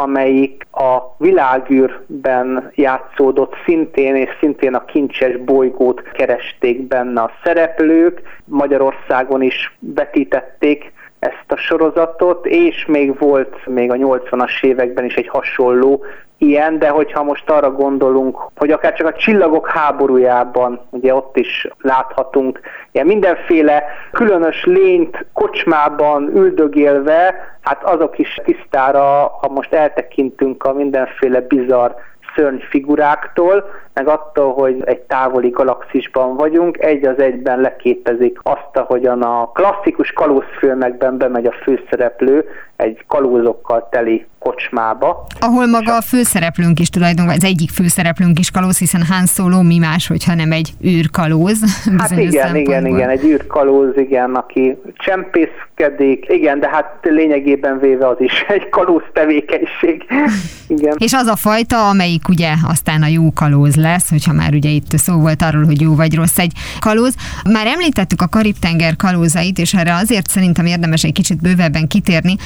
amelyik 0.00 0.66
a 0.72 1.14
világűrben 1.16 2.70
játszódott 2.74 3.54
szintén, 3.64 4.16
és 4.16 4.30
szintén 4.40 4.74
a 4.74 4.84
kincses 4.84 5.36
bolygót 5.36 6.02
keresték 6.02 6.86
benne 6.86 7.20
a 7.20 7.30
szereplők. 7.44 8.22
Magyarországon 8.44 9.42
is 9.42 9.76
vetítették 9.78 10.92
ezt 11.18 11.44
a 11.46 11.56
sorozatot, 11.56 12.46
és 12.46 12.86
még 12.86 13.18
volt 13.18 13.66
még 13.66 13.90
a 13.90 13.94
80-as 13.94 14.62
években 14.62 15.04
is 15.04 15.14
egy 15.14 15.28
hasonló 15.28 16.04
ilyen, 16.38 16.78
de 16.78 16.88
hogyha 16.88 17.22
most 17.22 17.50
arra 17.50 17.70
gondolunk, 17.70 18.38
hogy 18.56 18.70
akár 18.70 18.94
csak 18.94 19.06
a 19.06 19.12
csillagok 19.12 19.68
háborújában, 19.68 20.80
ugye 20.90 21.14
ott 21.14 21.36
is 21.36 21.68
láthatunk 21.80 22.60
ilyen 22.92 23.06
mindenféle 23.06 23.84
különös 24.12 24.64
lényt 24.64 25.26
kocsmában 25.32 26.36
üldögélve, 26.36 27.34
hát 27.60 27.84
azok 27.84 28.18
is 28.18 28.40
tisztára, 28.44 29.02
ha 29.40 29.48
most 29.48 29.72
eltekintünk 29.72 30.64
a 30.64 30.72
mindenféle 30.72 31.40
bizarr 31.40 31.90
szörnyfiguráktól, 32.34 33.70
meg 33.94 34.08
attól, 34.08 34.52
hogy 34.52 34.82
egy 34.84 35.00
távoli 35.00 35.48
galaxisban 35.48 36.36
vagyunk, 36.36 36.78
egy 36.78 37.06
az 37.06 37.18
egyben 37.18 37.60
leképezik 37.60 38.38
azt, 38.42 38.76
ahogyan 38.76 39.22
a 39.22 39.50
klasszikus 39.52 40.12
kalózfilmekben 40.12 41.18
bemegy 41.18 41.46
a 41.46 41.56
főszereplő 41.62 42.48
egy 42.76 43.04
kalózokkal 43.06 43.88
teli 43.90 44.26
kocsmába. 44.48 45.26
Ahol 45.40 45.66
maga 45.66 45.96
a 45.96 46.00
főszereplőnk 46.00 46.80
is 46.80 46.88
tulajdonképpen, 46.88 47.36
az 47.38 47.44
egyik 47.44 47.70
főszereplőnk 47.70 48.38
is 48.38 48.50
kalóz, 48.50 48.78
hiszen 48.78 49.02
Han 49.10 49.26
Solo 49.26 49.62
mi 49.62 49.78
más, 49.78 50.06
hogyha 50.06 50.34
nem 50.34 50.52
egy 50.52 50.72
űrkalóz. 50.84 51.58
Hát 51.98 52.10
igen, 52.10 52.56
igen, 52.56 52.86
igen, 52.86 53.08
egy 53.08 53.24
űrkalóz, 53.24 53.96
igen, 53.96 54.34
aki 54.34 54.76
csempészkedik, 54.94 56.24
igen, 56.28 56.60
de 56.60 56.68
hát 56.68 56.98
lényegében 57.02 57.78
véve 57.78 58.08
az 58.08 58.16
is 58.18 58.32
egy 58.56 58.68
kalóz 58.68 59.02
tevékenység. 59.12 60.04
igen. 60.76 60.96
És 60.98 61.12
az 61.12 61.26
a 61.26 61.36
fajta, 61.36 61.88
amelyik 61.88 62.28
ugye 62.28 62.52
aztán 62.68 63.02
a 63.02 63.06
jó 63.06 63.32
kalóz 63.32 63.76
lesz, 63.76 64.10
hogyha 64.10 64.32
már 64.32 64.52
ugye 64.54 64.68
itt 64.68 64.98
szó 64.98 65.20
volt 65.20 65.42
arról, 65.42 65.64
hogy 65.64 65.80
jó 65.80 65.94
vagy 65.94 66.14
rossz 66.14 66.38
egy 66.38 66.52
kalóz. 66.80 67.14
Már 67.52 67.66
említettük 67.66 68.22
a 68.22 68.28
Karib-tenger 68.28 68.96
kalózait, 68.96 69.58
és 69.58 69.74
erre 69.74 69.94
azért 69.94 70.28
szerintem 70.28 70.66
érdemes 70.66 71.04
egy 71.04 71.12
kicsit 71.12 71.40
bővebben 71.40 71.86
kitérni, 71.88 72.36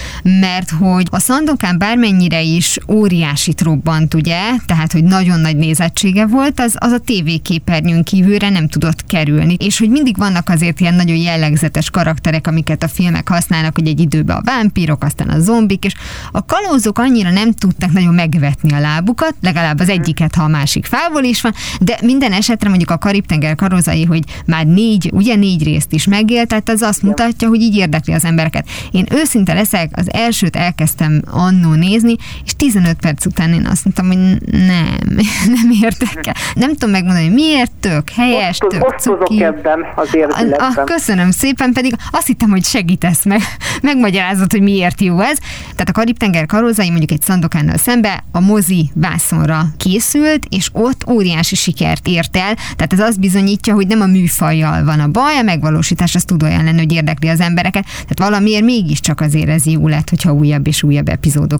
mert 0.41 0.71
hogy 0.81 1.07
a 1.11 1.19
Szandokán 1.19 1.79
bármennyire 1.93 2.41
is 2.41 2.79
óriási 2.89 3.55
robbant, 3.63 4.15
ugye, 4.15 4.39
tehát 4.67 4.93
hogy 4.93 5.05
nagyon 5.05 5.41
nagy 5.41 5.57
nézettsége 5.57 6.27
volt, 6.27 6.61
az, 6.61 6.77
az 6.79 6.93
a 6.93 6.99
tévéképernyőn 6.99 8.03
kívülre 8.03 8.49
nem 8.49 8.69
tudott 8.69 9.07
kerülni. 9.07 9.57
És 9.59 9.79
hogy 9.79 9.91
mindig 9.91 10.17
vannak 10.17 10.49
azért 10.49 10.81
ilyen 10.81 10.95
nagyon 10.95 11.17
jellegzetes 11.17 11.91
karakterek, 11.91 12.47
amiket 12.47 12.83
a 12.83 12.89
filmek 12.89 13.29
használnak, 13.29 13.75
hogy 13.75 13.87
egy 13.87 14.01
időben 14.01 14.37
a 14.37 14.43
vámpírok, 14.45 15.05
aztán 15.05 15.29
a 15.29 15.41
zombik, 15.41 15.85
és 15.85 15.95
a 16.33 16.45
kalózok 16.45 16.99
annyira 16.99 17.31
nem 17.31 17.53
tudtak 17.53 17.93
nagyon 17.93 18.15
megvetni 18.15 18.73
a 18.73 18.81
lábukat, 18.81 19.35
legalább 19.41 19.81
az 19.81 19.89
egyiket, 19.89 20.35
ha 20.35 20.43
a 20.43 20.49
másik 20.49 20.85
fávol 20.85 21.23
is 21.23 21.41
van, 21.41 21.55
de 21.81 21.99
minden 22.03 22.33
esetre 22.33 22.69
mondjuk 22.69 22.91
a 22.91 22.99
Karib-tenger 22.99 23.55
karozai, 23.55 24.05
hogy 24.05 24.23
már 24.47 24.67
négy, 24.67 25.11
ugye 25.13 25.35
négy 25.35 25.63
részt 25.63 25.93
is 25.93 26.07
megélt, 26.07 26.49
tehát 26.49 26.69
az 26.69 26.83
azt 26.83 27.03
mutatja, 27.03 27.49
hogy 27.49 27.61
így 27.61 27.77
érdekli 27.77 28.13
az 28.13 28.25
embereket. 28.25 28.69
Én 28.91 29.07
őszinte 29.11 29.53
leszek, 29.53 29.91
az 29.93 30.13
elsőt 30.13 30.57
elkezdtem 30.57 31.23
annó 31.31 31.75
nézni, 31.83 32.16
és 32.45 32.53
15 32.57 32.97
perc 33.01 33.27
után 33.27 33.53
én 33.53 33.66
azt 33.66 33.85
mondtam, 33.85 34.07
hogy 34.07 34.16
nem, 34.51 34.97
nem 35.57 35.71
értek 35.83 36.27
el. 36.27 36.35
Nem 36.55 36.71
tudom 36.71 36.90
megmondani, 36.90 37.25
hogy 37.25 37.35
miért 37.35 37.73
tök 37.81 38.11
helyes, 38.11 38.59
Osztoz, 38.61 38.79
tök 38.79 38.99
cuki. 38.99 39.45
ebben 39.45 39.79
az 39.97 40.14
érzeletben. 40.14 40.61
Ah, 40.61 40.85
köszönöm 40.85 41.31
szépen, 41.31 41.73
pedig 41.73 41.95
azt 42.11 42.27
hittem, 42.27 42.51
hogy 42.51 42.64
segítesz 42.64 43.25
meg, 43.25 43.40
megmagyarázod, 43.83 44.51
hogy 44.51 44.62
miért 44.62 45.01
jó 45.01 45.21
ez. 45.21 45.38
Tehát 45.73 45.88
a 45.88 45.92
Karib-tenger 45.92 46.47
karózai 46.47 46.88
mondjuk 46.90 47.11
egy 47.11 47.23
szandokánnal 47.23 47.77
szembe 47.77 48.25
a 48.33 48.40
mozi 48.40 48.90
vászonra 48.95 49.66
készült, 49.77 50.47
és 50.49 50.68
ott 50.73 51.09
óriási 51.11 51.55
sikert 51.55 52.07
ért 52.07 52.37
el. 52.37 52.55
Tehát 52.77 52.92
ez 52.92 53.01
azt 53.01 53.21
bizonyítja, 53.21 53.75
hogy 53.75 53.87
nem 53.87 54.01
a 54.01 54.07
műfajjal 54.07 54.85
van 54.85 55.01
a 55.01 55.09
baj, 55.09 55.37
a 55.38 55.42
megvalósítás 55.42 56.14
az 56.14 56.25
tud 56.25 56.42
olyan 56.42 56.64
lenni, 56.64 56.79
hogy 56.79 56.92
érdekli 56.92 57.29
az 57.29 57.40
embereket. 57.40 57.85
Tehát 57.85 58.31
valamiért 58.31 58.64
mégiscsak 58.64 59.21
azért 59.21 59.49
ez 59.49 59.66
jó 59.66 59.88
lett, 59.88 60.09
hogyha 60.09 60.33
újabb 60.33 60.66
és 60.66 60.83
újabb 60.83 61.09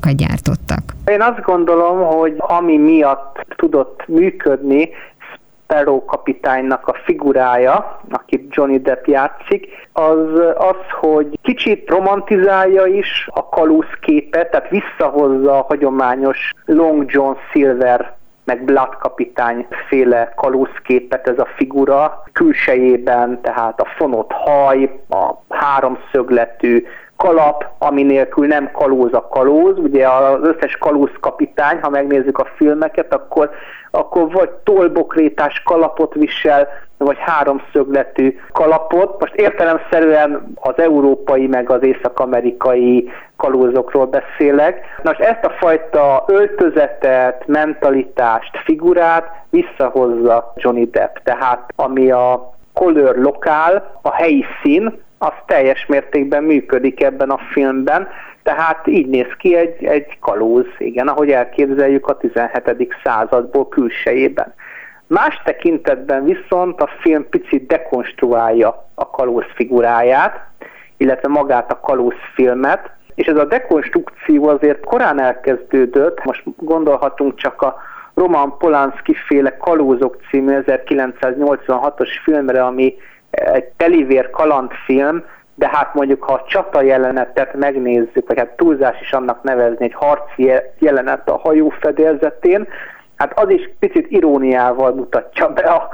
epizódokat 0.03 0.17
gyártottak. 0.17 0.83
Én 1.07 1.21
azt 1.21 1.43
gondolom, 1.43 2.19
hogy 2.19 2.35
ami 2.39 2.77
miatt 2.77 3.45
tudott 3.57 4.05
működni, 4.07 4.89
Sparrow 5.67 6.05
kapitánynak 6.05 6.89
a 6.89 6.95
figurája, 7.05 8.01
akit 8.11 8.55
Johnny 8.55 8.81
Depp 8.81 9.07
játszik, 9.07 9.67
az 9.93 10.39
az, 10.57 10.77
hogy 11.01 11.39
kicsit 11.43 11.89
romantizálja 11.91 12.87
is 12.87 13.29
a 13.31 13.49
kalóz 13.49 13.87
képet, 14.01 14.51
tehát 14.51 14.69
visszahozza 14.69 15.59
a 15.59 15.65
hagyományos 15.69 16.51
Long 16.65 17.11
John 17.11 17.37
Silver 17.51 18.15
meg 18.45 18.65
Blood 18.65 18.97
kapitány 18.99 19.67
féle 19.89 20.33
kalózképet 20.37 21.29
ez 21.29 21.39
a 21.39 21.49
figura, 21.57 22.23
külsejében, 22.33 23.41
tehát 23.43 23.81
a 23.81 23.87
fonott 23.97 24.33
haj, 24.33 25.01
a 25.09 25.55
háromszögletű 25.55 26.87
kalap, 27.23 27.67
ami 27.79 28.03
nélkül 28.03 28.47
nem 28.47 28.71
kalóz 28.73 29.13
a 29.13 29.29
kalóz. 29.29 29.79
Ugye 29.79 30.09
az 30.09 30.41
összes 30.43 30.77
kalóz 30.77 31.11
kapitány, 31.21 31.79
ha 31.81 31.89
megnézzük 31.89 32.39
a 32.39 32.47
filmeket, 32.57 33.15
akkor, 33.15 33.51
akkor 33.91 34.31
vagy 34.31 34.51
tolbokrétás 34.51 35.63
kalapot 35.65 36.15
visel, 36.15 36.69
vagy 36.99 37.17
háromszögletű 37.21 38.39
kalapot. 38.53 39.21
Most 39.21 39.35
értelemszerűen 39.35 40.53
az 40.55 40.75
európai 40.77 41.47
meg 41.47 41.71
az 41.71 41.83
észak-amerikai 41.83 43.11
kalózokról 43.37 44.07
beszélek. 44.07 44.81
Most 45.03 45.21
ezt 45.21 45.45
a 45.45 45.51
fajta 45.51 46.25
öltözetet, 46.27 47.47
mentalitást, 47.47 48.59
figurát 48.65 49.27
visszahozza 49.51 50.53
Johnny 50.57 50.91
Depp. 50.91 51.17
Tehát 51.25 51.73
ami 51.77 52.11
a 52.11 52.55
color 52.73 53.17
lokál, 53.17 53.99
a 54.03 54.13
helyi 54.13 54.45
szín, 54.63 55.03
az 55.23 55.33
teljes 55.47 55.87
mértékben 55.87 56.45
működik 56.45 57.03
ebben 57.03 57.31
a 57.31 57.39
filmben, 57.53 58.09
tehát 58.43 58.87
így 58.87 59.07
néz 59.07 59.33
ki 59.39 59.57
egy, 59.57 59.85
egy 59.85 60.19
kalóz, 60.21 60.67
igen, 60.79 61.09
ahogy 61.09 61.31
elképzeljük 61.31 62.09
a 62.09 62.17
17. 62.17 62.95
századból 63.05 63.69
külsejében. 63.69 64.55
Más 65.07 65.41
tekintetben 65.45 66.25
viszont 66.25 66.81
a 66.81 66.91
film 67.01 67.29
picit 67.29 67.67
dekonstruálja 67.67 68.89
a 68.95 69.11
kalóz 69.11 69.45
figuráját, 69.55 70.41
illetve 70.97 71.29
magát 71.29 71.73
a 71.73 71.81
kalóz 71.81 72.17
filmet, 72.35 72.91
és 73.15 73.27
ez 73.27 73.37
a 73.37 73.45
dekonstrukció 73.45 74.49
azért 74.49 74.85
korán 74.85 75.21
elkezdődött, 75.21 76.25
most 76.25 76.43
gondolhatunk 76.57 77.35
csak 77.35 77.63
a 77.63 77.77
Roman 78.15 78.59
Polanski 78.59 79.15
féle 79.27 79.57
Kalózok 79.57 80.17
című 80.31 80.59
1986-os 80.67 82.11
filmre, 82.25 82.65
ami 82.65 82.95
egy 83.33 83.65
telivér 83.65 84.31
kalandfilm, 84.31 85.25
de 85.55 85.69
hát 85.73 85.95
mondjuk 85.95 86.23
ha 86.23 86.33
a 86.33 86.45
csata 86.49 86.83
jelenetet 86.83 87.55
megnézzük, 87.55 88.27
vagy 88.27 88.39
hát 88.39 88.57
túlzás 88.57 89.01
is 89.01 89.13
annak 89.13 89.43
nevezni, 89.43 89.85
egy 89.85 89.95
harci 89.95 90.53
jelenet 90.79 91.29
a 91.29 91.39
hajó 91.39 91.69
fedélzetén, 91.81 92.69
hát 93.17 93.39
az 93.39 93.51
is 93.51 93.71
picit 93.79 94.11
iróniával 94.11 94.95
mutatja 94.95 95.49
be 95.49 95.63
a, 95.63 95.89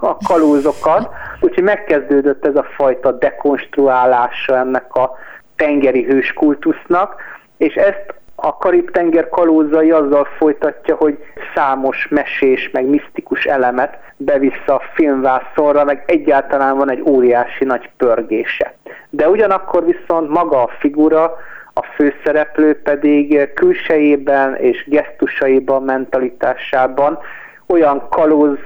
a 0.00 0.16
kalózokat, 0.26 1.08
úgyhogy 1.40 1.64
megkezdődött 1.64 2.46
ez 2.46 2.56
a 2.56 2.66
fajta 2.76 3.12
dekonstruálása 3.12 4.56
ennek 4.56 4.94
a 4.94 5.10
tengeri 5.56 6.02
hőskultusznak, 6.02 7.14
és 7.56 7.74
ezt 7.74 8.14
a 8.34 8.56
Karib-tenger 8.56 9.28
kalózai 9.28 9.90
azzal 9.90 10.24
folytatja, 10.24 10.94
hogy 10.94 11.18
számos 11.54 12.08
mesés, 12.10 12.70
meg 12.70 12.84
misztikus 12.84 13.44
elemet 13.44 13.98
bevisz 14.24 14.66
a 14.66 14.80
filmvászonra, 14.94 15.84
meg 15.84 16.02
egyáltalán 16.06 16.76
van 16.76 16.90
egy 16.90 17.02
óriási 17.06 17.64
nagy 17.64 17.90
pörgése. 17.96 18.74
De 19.10 19.28
ugyanakkor 19.28 19.84
viszont 19.84 20.28
maga 20.28 20.62
a 20.62 20.70
figura, 20.78 21.36
a 21.74 21.82
főszereplő 21.82 22.82
pedig 22.82 23.52
külsejében 23.54 24.56
és 24.56 24.84
gesztusaiban, 24.88 25.82
mentalitásában 25.82 27.18
olyan 27.66 28.08
kalóz 28.08 28.58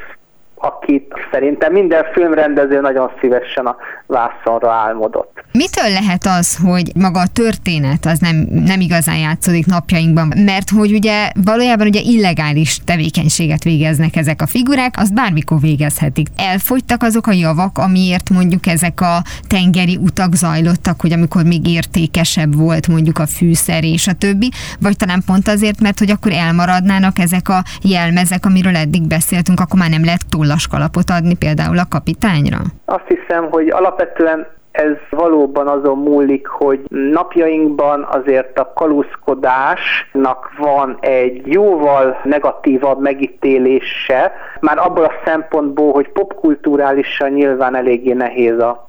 akit 0.59 1.13
szerintem 1.33 1.73
minden 1.73 2.05
filmrendező 2.13 2.81
nagyon 2.81 3.11
szívesen 3.21 3.67
a 3.67 3.77
vászonra 4.07 4.73
álmodott. 4.73 5.45
Mitől 5.53 5.91
lehet 5.93 6.27
az, 6.27 6.57
hogy 6.65 6.91
maga 6.95 7.21
a 7.21 7.27
történet 7.33 8.07
az 8.07 8.19
nem, 8.19 8.37
nem 8.51 8.81
igazán 8.81 9.17
játszódik 9.17 9.67
napjainkban? 9.67 10.33
Mert 10.45 10.71
hogy 10.71 10.93
ugye 10.93 11.31
valójában 11.45 11.87
ugye 11.87 12.01
illegális 12.01 12.79
tevékenységet 12.85 13.65
végeznek 13.65 14.17
ezek 14.17 14.43
a 14.43 14.47
figurák, 14.47 14.95
azt 14.97 15.15
bármikor 15.15 15.61
végezhetik. 15.61 16.27
Elfogytak 16.37 17.03
azok 17.03 17.27
a 17.27 17.33
javak, 17.33 17.79
amiért 17.79 18.31
mondjuk 18.31 18.67
ezek 18.67 19.01
a 19.01 19.23
tengeri 19.49 19.97
utak 19.97 20.35
zajlottak, 20.35 21.01
hogy 21.01 21.13
amikor 21.13 21.45
még 21.45 21.69
értékesebb 21.69 22.55
volt 22.55 22.89
mondjuk 22.89 23.19
a 23.19 23.27
fűszer 23.27 23.85
és 23.85 24.07
a 24.07 24.13
többi, 24.13 24.51
vagy 24.81 24.97
talán 24.97 25.23
pont 25.27 25.49
azért, 25.49 25.81
mert 25.81 25.99
hogy 25.99 26.11
akkor 26.11 26.33
elmaradnának 26.33 27.19
ezek 27.19 27.49
a 27.49 27.63
jelmezek, 27.83 28.47
amiről 28.47 28.77
eddig 28.77 29.07
beszéltünk, 29.07 29.61
akkor 29.61 29.79
már 29.79 29.91
nem 29.91 30.05
lehet 30.05 30.27
kalapot 30.71 31.11
adni 31.11 31.35
például 31.35 31.79
a 31.79 31.87
kapitányra? 31.91 32.59
Azt 32.85 33.09
hiszem, 33.09 33.49
hogy 33.51 33.69
alapvetően 33.69 34.47
ez 34.77 34.97
valóban 35.11 35.69
azon 35.69 35.99
múlik, 35.99 36.47
hogy 36.47 36.81
napjainkban 36.89 38.07
azért 38.11 38.59
a 38.59 38.73
kalózkodásnak 38.73 40.51
van 40.59 40.97
egy 41.01 41.43
jóval 41.45 42.21
negatívabb 42.25 43.01
megítélése, 43.01 44.33
már 44.61 44.79
abból 44.79 45.05
a 45.05 45.13
szempontból, 45.25 45.93
hogy 45.93 46.09
popkulturálisan 46.09 47.31
nyilván 47.31 47.77
eléggé 47.77 48.13
nehéz 48.13 48.59
a 48.59 48.87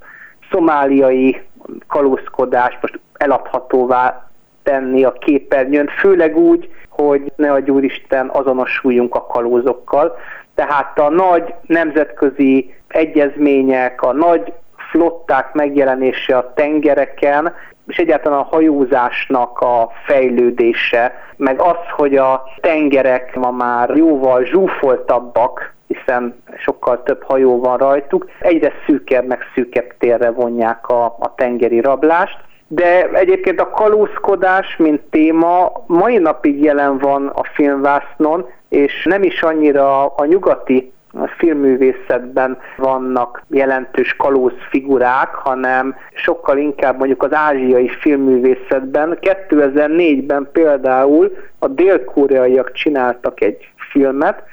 szomáliai 0.51 1.41
kalózkodást 1.87 2.77
most 2.81 2.99
eladhatóvá 3.13 4.26
tenni 4.67 5.03
a 5.03 5.11
képernyőn, 5.11 5.87
főleg 5.87 6.37
úgy, 6.37 6.69
hogy 6.89 7.31
ne 7.35 7.51
a 7.51 7.59
Úristen 7.67 8.29
azonosuljunk 8.33 9.15
a 9.15 9.25
kalózokkal. 9.25 10.17
Tehát 10.55 10.99
a 10.99 11.09
nagy 11.09 11.53
nemzetközi 11.65 12.73
egyezmények, 12.87 14.01
a 14.01 14.13
nagy 14.13 14.53
flották 14.91 15.53
megjelenése 15.53 16.37
a 16.37 16.53
tengereken, 16.53 17.53
és 17.87 17.97
egyáltalán 17.97 18.39
a 18.39 18.47
hajózásnak 18.51 19.59
a 19.59 19.91
fejlődése, 20.05 21.13
meg 21.35 21.61
az, 21.61 21.77
hogy 21.95 22.15
a 22.15 22.43
tengerek 22.61 23.35
ma 23.35 23.51
már 23.51 23.89
jóval 23.95 24.43
zsúfoltabbak, 24.43 25.73
hiszen 25.87 26.43
sokkal 26.57 27.03
több 27.03 27.23
hajó 27.23 27.59
van 27.59 27.77
rajtuk, 27.77 28.29
egyre 28.39 28.71
szűkebb, 28.85 29.25
meg 29.27 29.39
szűkebb 29.53 29.93
térre 29.99 30.29
vonják 30.29 30.87
a, 30.87 31.05
a 31.05 31.33
tengeri 31.35 31.79
rablást. 31.79 32.45
De 32.67 33.09
egyébként 33.09 33.61
a 33.61 33.69
kalózkodás, 33.69 34.75
mint 34.77 35.01
téma, 35.01 35.71
mai 35.85 36.17
napig 36.17 36.63
jelen 36.63 36.97
van 36.97 37.27
a 37.27 37.43
filmvásznon, 37.43 38.45
és 38.69 39.03
nem 39.03 39.23
is 39.23 39.41
annyira 39.43 40.05
a 40.05 40.25
nyugati 40.25 40.91
filmművészetben 41.37 42.57
vannak 42.77 43.43
jelentős 43.49 44.15
kalóz 44.15 44.53
figurák, 44.69 45.33
hanem 45.33 45.95
sokkal 46.13 46.57
inkább 46.57 46.97
mondjuk 46.97 47.23
az 47.23 47.33
ázsiai 47.33 47.89
filmművészetben. 47.89 49.17
2004-ben 49.21 50.49
például 50.51 51.37
a 51.59 51.67
dél-koreaiak 51.67 52.71
csináltak 52.71 53.41
egy 53.41 53.71
filmet, 53.91 54.43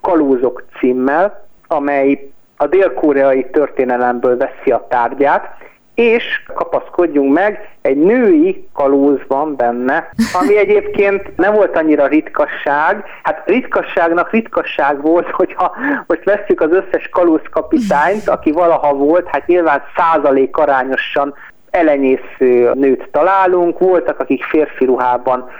Kalózok 0.00 0.64
címmel, 0.78 1.46
amely 1.66 2.30
a 2.56 2.66
dél-koreai 2.66 3.46
történelemből 3.50 4.36
veszi 4.36 4.70
a 4.70 4.86
tárgyát, 4.88 5.56
és 5.96 6.42
kapaszkodjunk 6.54 7.32
meg, 7.32 7.68
egy 7.82 7.96
női 7.96 8.68
kalóz 8.72 9.18
van 9.28 9.56
benne, 9.56 10.10
ami 10.32 10.56
egyébként 10.64 11.36
nem 11.36 11.54
volt 11.54 11.76
annyira 11.76 12.06
ritkasság. 12.06 13.04
Hát 13.22 13.42
ritkasságnak 13.46 14.30
ritkasság 14.30 15.02
volt, 15.02 15.30
hogyha 15.30 15.76
most 16.06 16.24
veszük 16.24 16.60
az 16.60 16.70
összes 16.70 17.08
kalózkapitányt, 17.08 18.28
aki 18.28 18.52
valaha 18.52 18.94
volt, 18.94 19.26
hát 19.26 19.46
nyilván 19.46 19.82
százalék 19.96 20.56
arányosan 20.56 21.34
elenyésző 21.70 22.70
nőt 22.74 23.08
találunk, 23.10 23.78
voltak, 23.78 24.20
akik 24.20 24.44
férfi 24.44 24.84
ruhában 24.84 25.50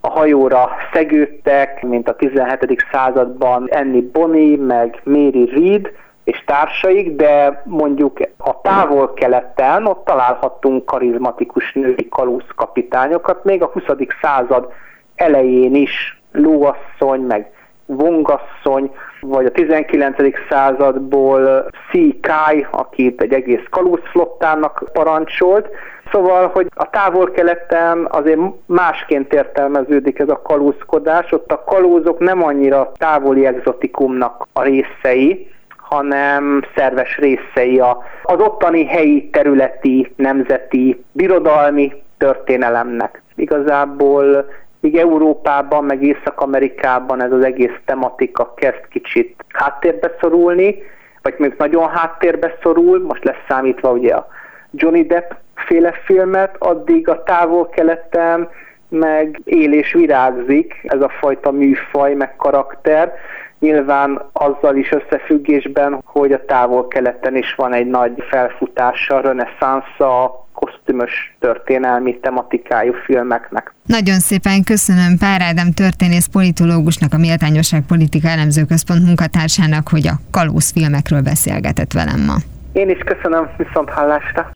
a 0.00 0.08
hajóra 0.10 0.70
szegődtek, 0.92 1.82
mint 1.82 2.08
a 2.08 2.14
17. 2.14 2.84
században 2.92 3.68
Annie 3.70 4.02
Bonny, 4.12 4.58
meg 4.58 5.00
Mary 5.04 5.50
Reed, 5.54 5.90
és 6.26 6.44
társaik, 6.46 7.16
de 7.16 7.62
mondjuk 7.64 8.18
a 8.36 8.60
távol-keleten 8.60 9.86
ott 9.86 10.04
találhattunk 10.04 10.84
karizmatikus 10.84 11.72
női 11.72 12.08
kalózkapitányokat, 12.10 13.44
még 13.44 13.62
a 13.62 13.66
20. 13.66 13.82
század 14.20 14.72
elején 15.14 15.74
is 15.74 16.22
lóasszony, 16.32 17.20
meg 17.20 17.50
vongasszony, 17.86 18.90
vagy 19.20 19.46
a 19.46 19.50
19. 19.50 20.16
századból 20.48 21.70
C. 21.90 21.92
Kai, 22.20 22.66
aki 22.70 23.14
egy 23.18 23.32
egész 23.32 23.64
kalózflottának 23.70 24.84
parancsolt. 24.92 25.68
Szóval, 26.12 26.48
hogy 26.48 26.66
a 26.74 26.90
távol-keleten 26.90 28.08
azért 28.10 28.40
másként 28.66 29.32
értelmeződik 29.32 30.18
ez 30.18 30.28
a 30.28 30.42
kalózkodás, 30.42 31.32
ott 31.32 31.52
a 31.52 31.64
kalózok 31.64 32.18
nem 32.18 32.42
annyira 32.42 32.92
távoli 32.96 33.46
exotikumnak 33.46 34.46
a 34.52 34.62
részei, 34.62 35.54
hanem 35.88 36.62
szerves 36.76 37.18
részei 37.18 37.80
az 38.22 38.38
ottani 38.38 38.86
helyi, 38.86 39.30
területi, 39.30 40.12
nemzeti, 40.16 41.04
birodalmi 41.12 41.92
történelemnek. 42.18 43.22
Igazából 43.34 44.50
míg 44.80 44.96
Európában, 44.96 45.84
meg 45.84 46.02
Észak-Amerikában 46.02 47.22
ez 47.22 47.32
az 47.32 47.44
egész 47.44 47.78
tematika 47.84 48.54
kezd 48.54 48.88
kicsit 48.90 49.44
háttérbe 49.52 50.14
szorulni, 50.20 50.76
vagy 51.22 51.34
még 51.38 51.54
nagyon 51.58 51.88
háttérbe 51.88 52.56
szorul, 52.62 53.02
most 53.02 53.24
lesz 53.24 53.44
számítva 53.48 53.90
ugye 53.90 54.14
a 54.14 54.26
Johnny 54.70 55.06
Depp 55.06 55.30
féle 55.54 55.92
filmet, 56.04 56.56
addig 56.58 57.08
a 57.08 57.22
távol-keleten 57.22 58.48
meg 58.88 59.40
él 59.44 59.72
és 59.72 59.92
virágzik 59.92 60.74
ez 60.82 61.00
a 61.00 61.12
fajta 61.20 61.50
műfaj, 61.50 62.14
meg 62.14 62.36
karakter, 62.36 63.12
Nyilván 63.58 64.22
azzal 64.32 64.76
is 64.76 64.90
összefüggésben, 64.92 66.02
hogy 66.04 66.32
a 66.32 66.44
távol-keleten 66.44 67.36
is 67.36 67.54
van 67.54 67.72
egy 67.72 67.86
nagy 67.86 68.12
felfutása, 68.30 69.20
reneszánsza, 69.20 70.44
kosztümös 70.52 71.36
történelmi 71.38 72.18
tematikájú 72.20 72.92
filmeknek. 72.92 73.74
Nagyon 73.86 74.18
szépen 74.18 74.64
köszönöm 74.64 75.18
Pár 75.18 75.40
Ádám 75.40 75.72
történész 75.72 76.26
politológusnak, 76.26 77.12
a 77.12 77.18
Méltányosság 77.18 77.82
Politika 77.88 78.28
Elemző 78.28 78.64
Központ 78.64 79.04
munkatársának, 79.04 79.88
hogy 79.88 80.06
a 80.06 80.20
kalóz 80.30 80.70
filmekről 80.70 81.22
beszélgetett 81.22 81.92
velem 81.92 82.20
ma. 82.26 82.36
Én 82.72 82.88
is 82.90 82.98
köszönöm, 82.98 83.50
viszont 83.56 83.90
hallásra. 83.90 84.55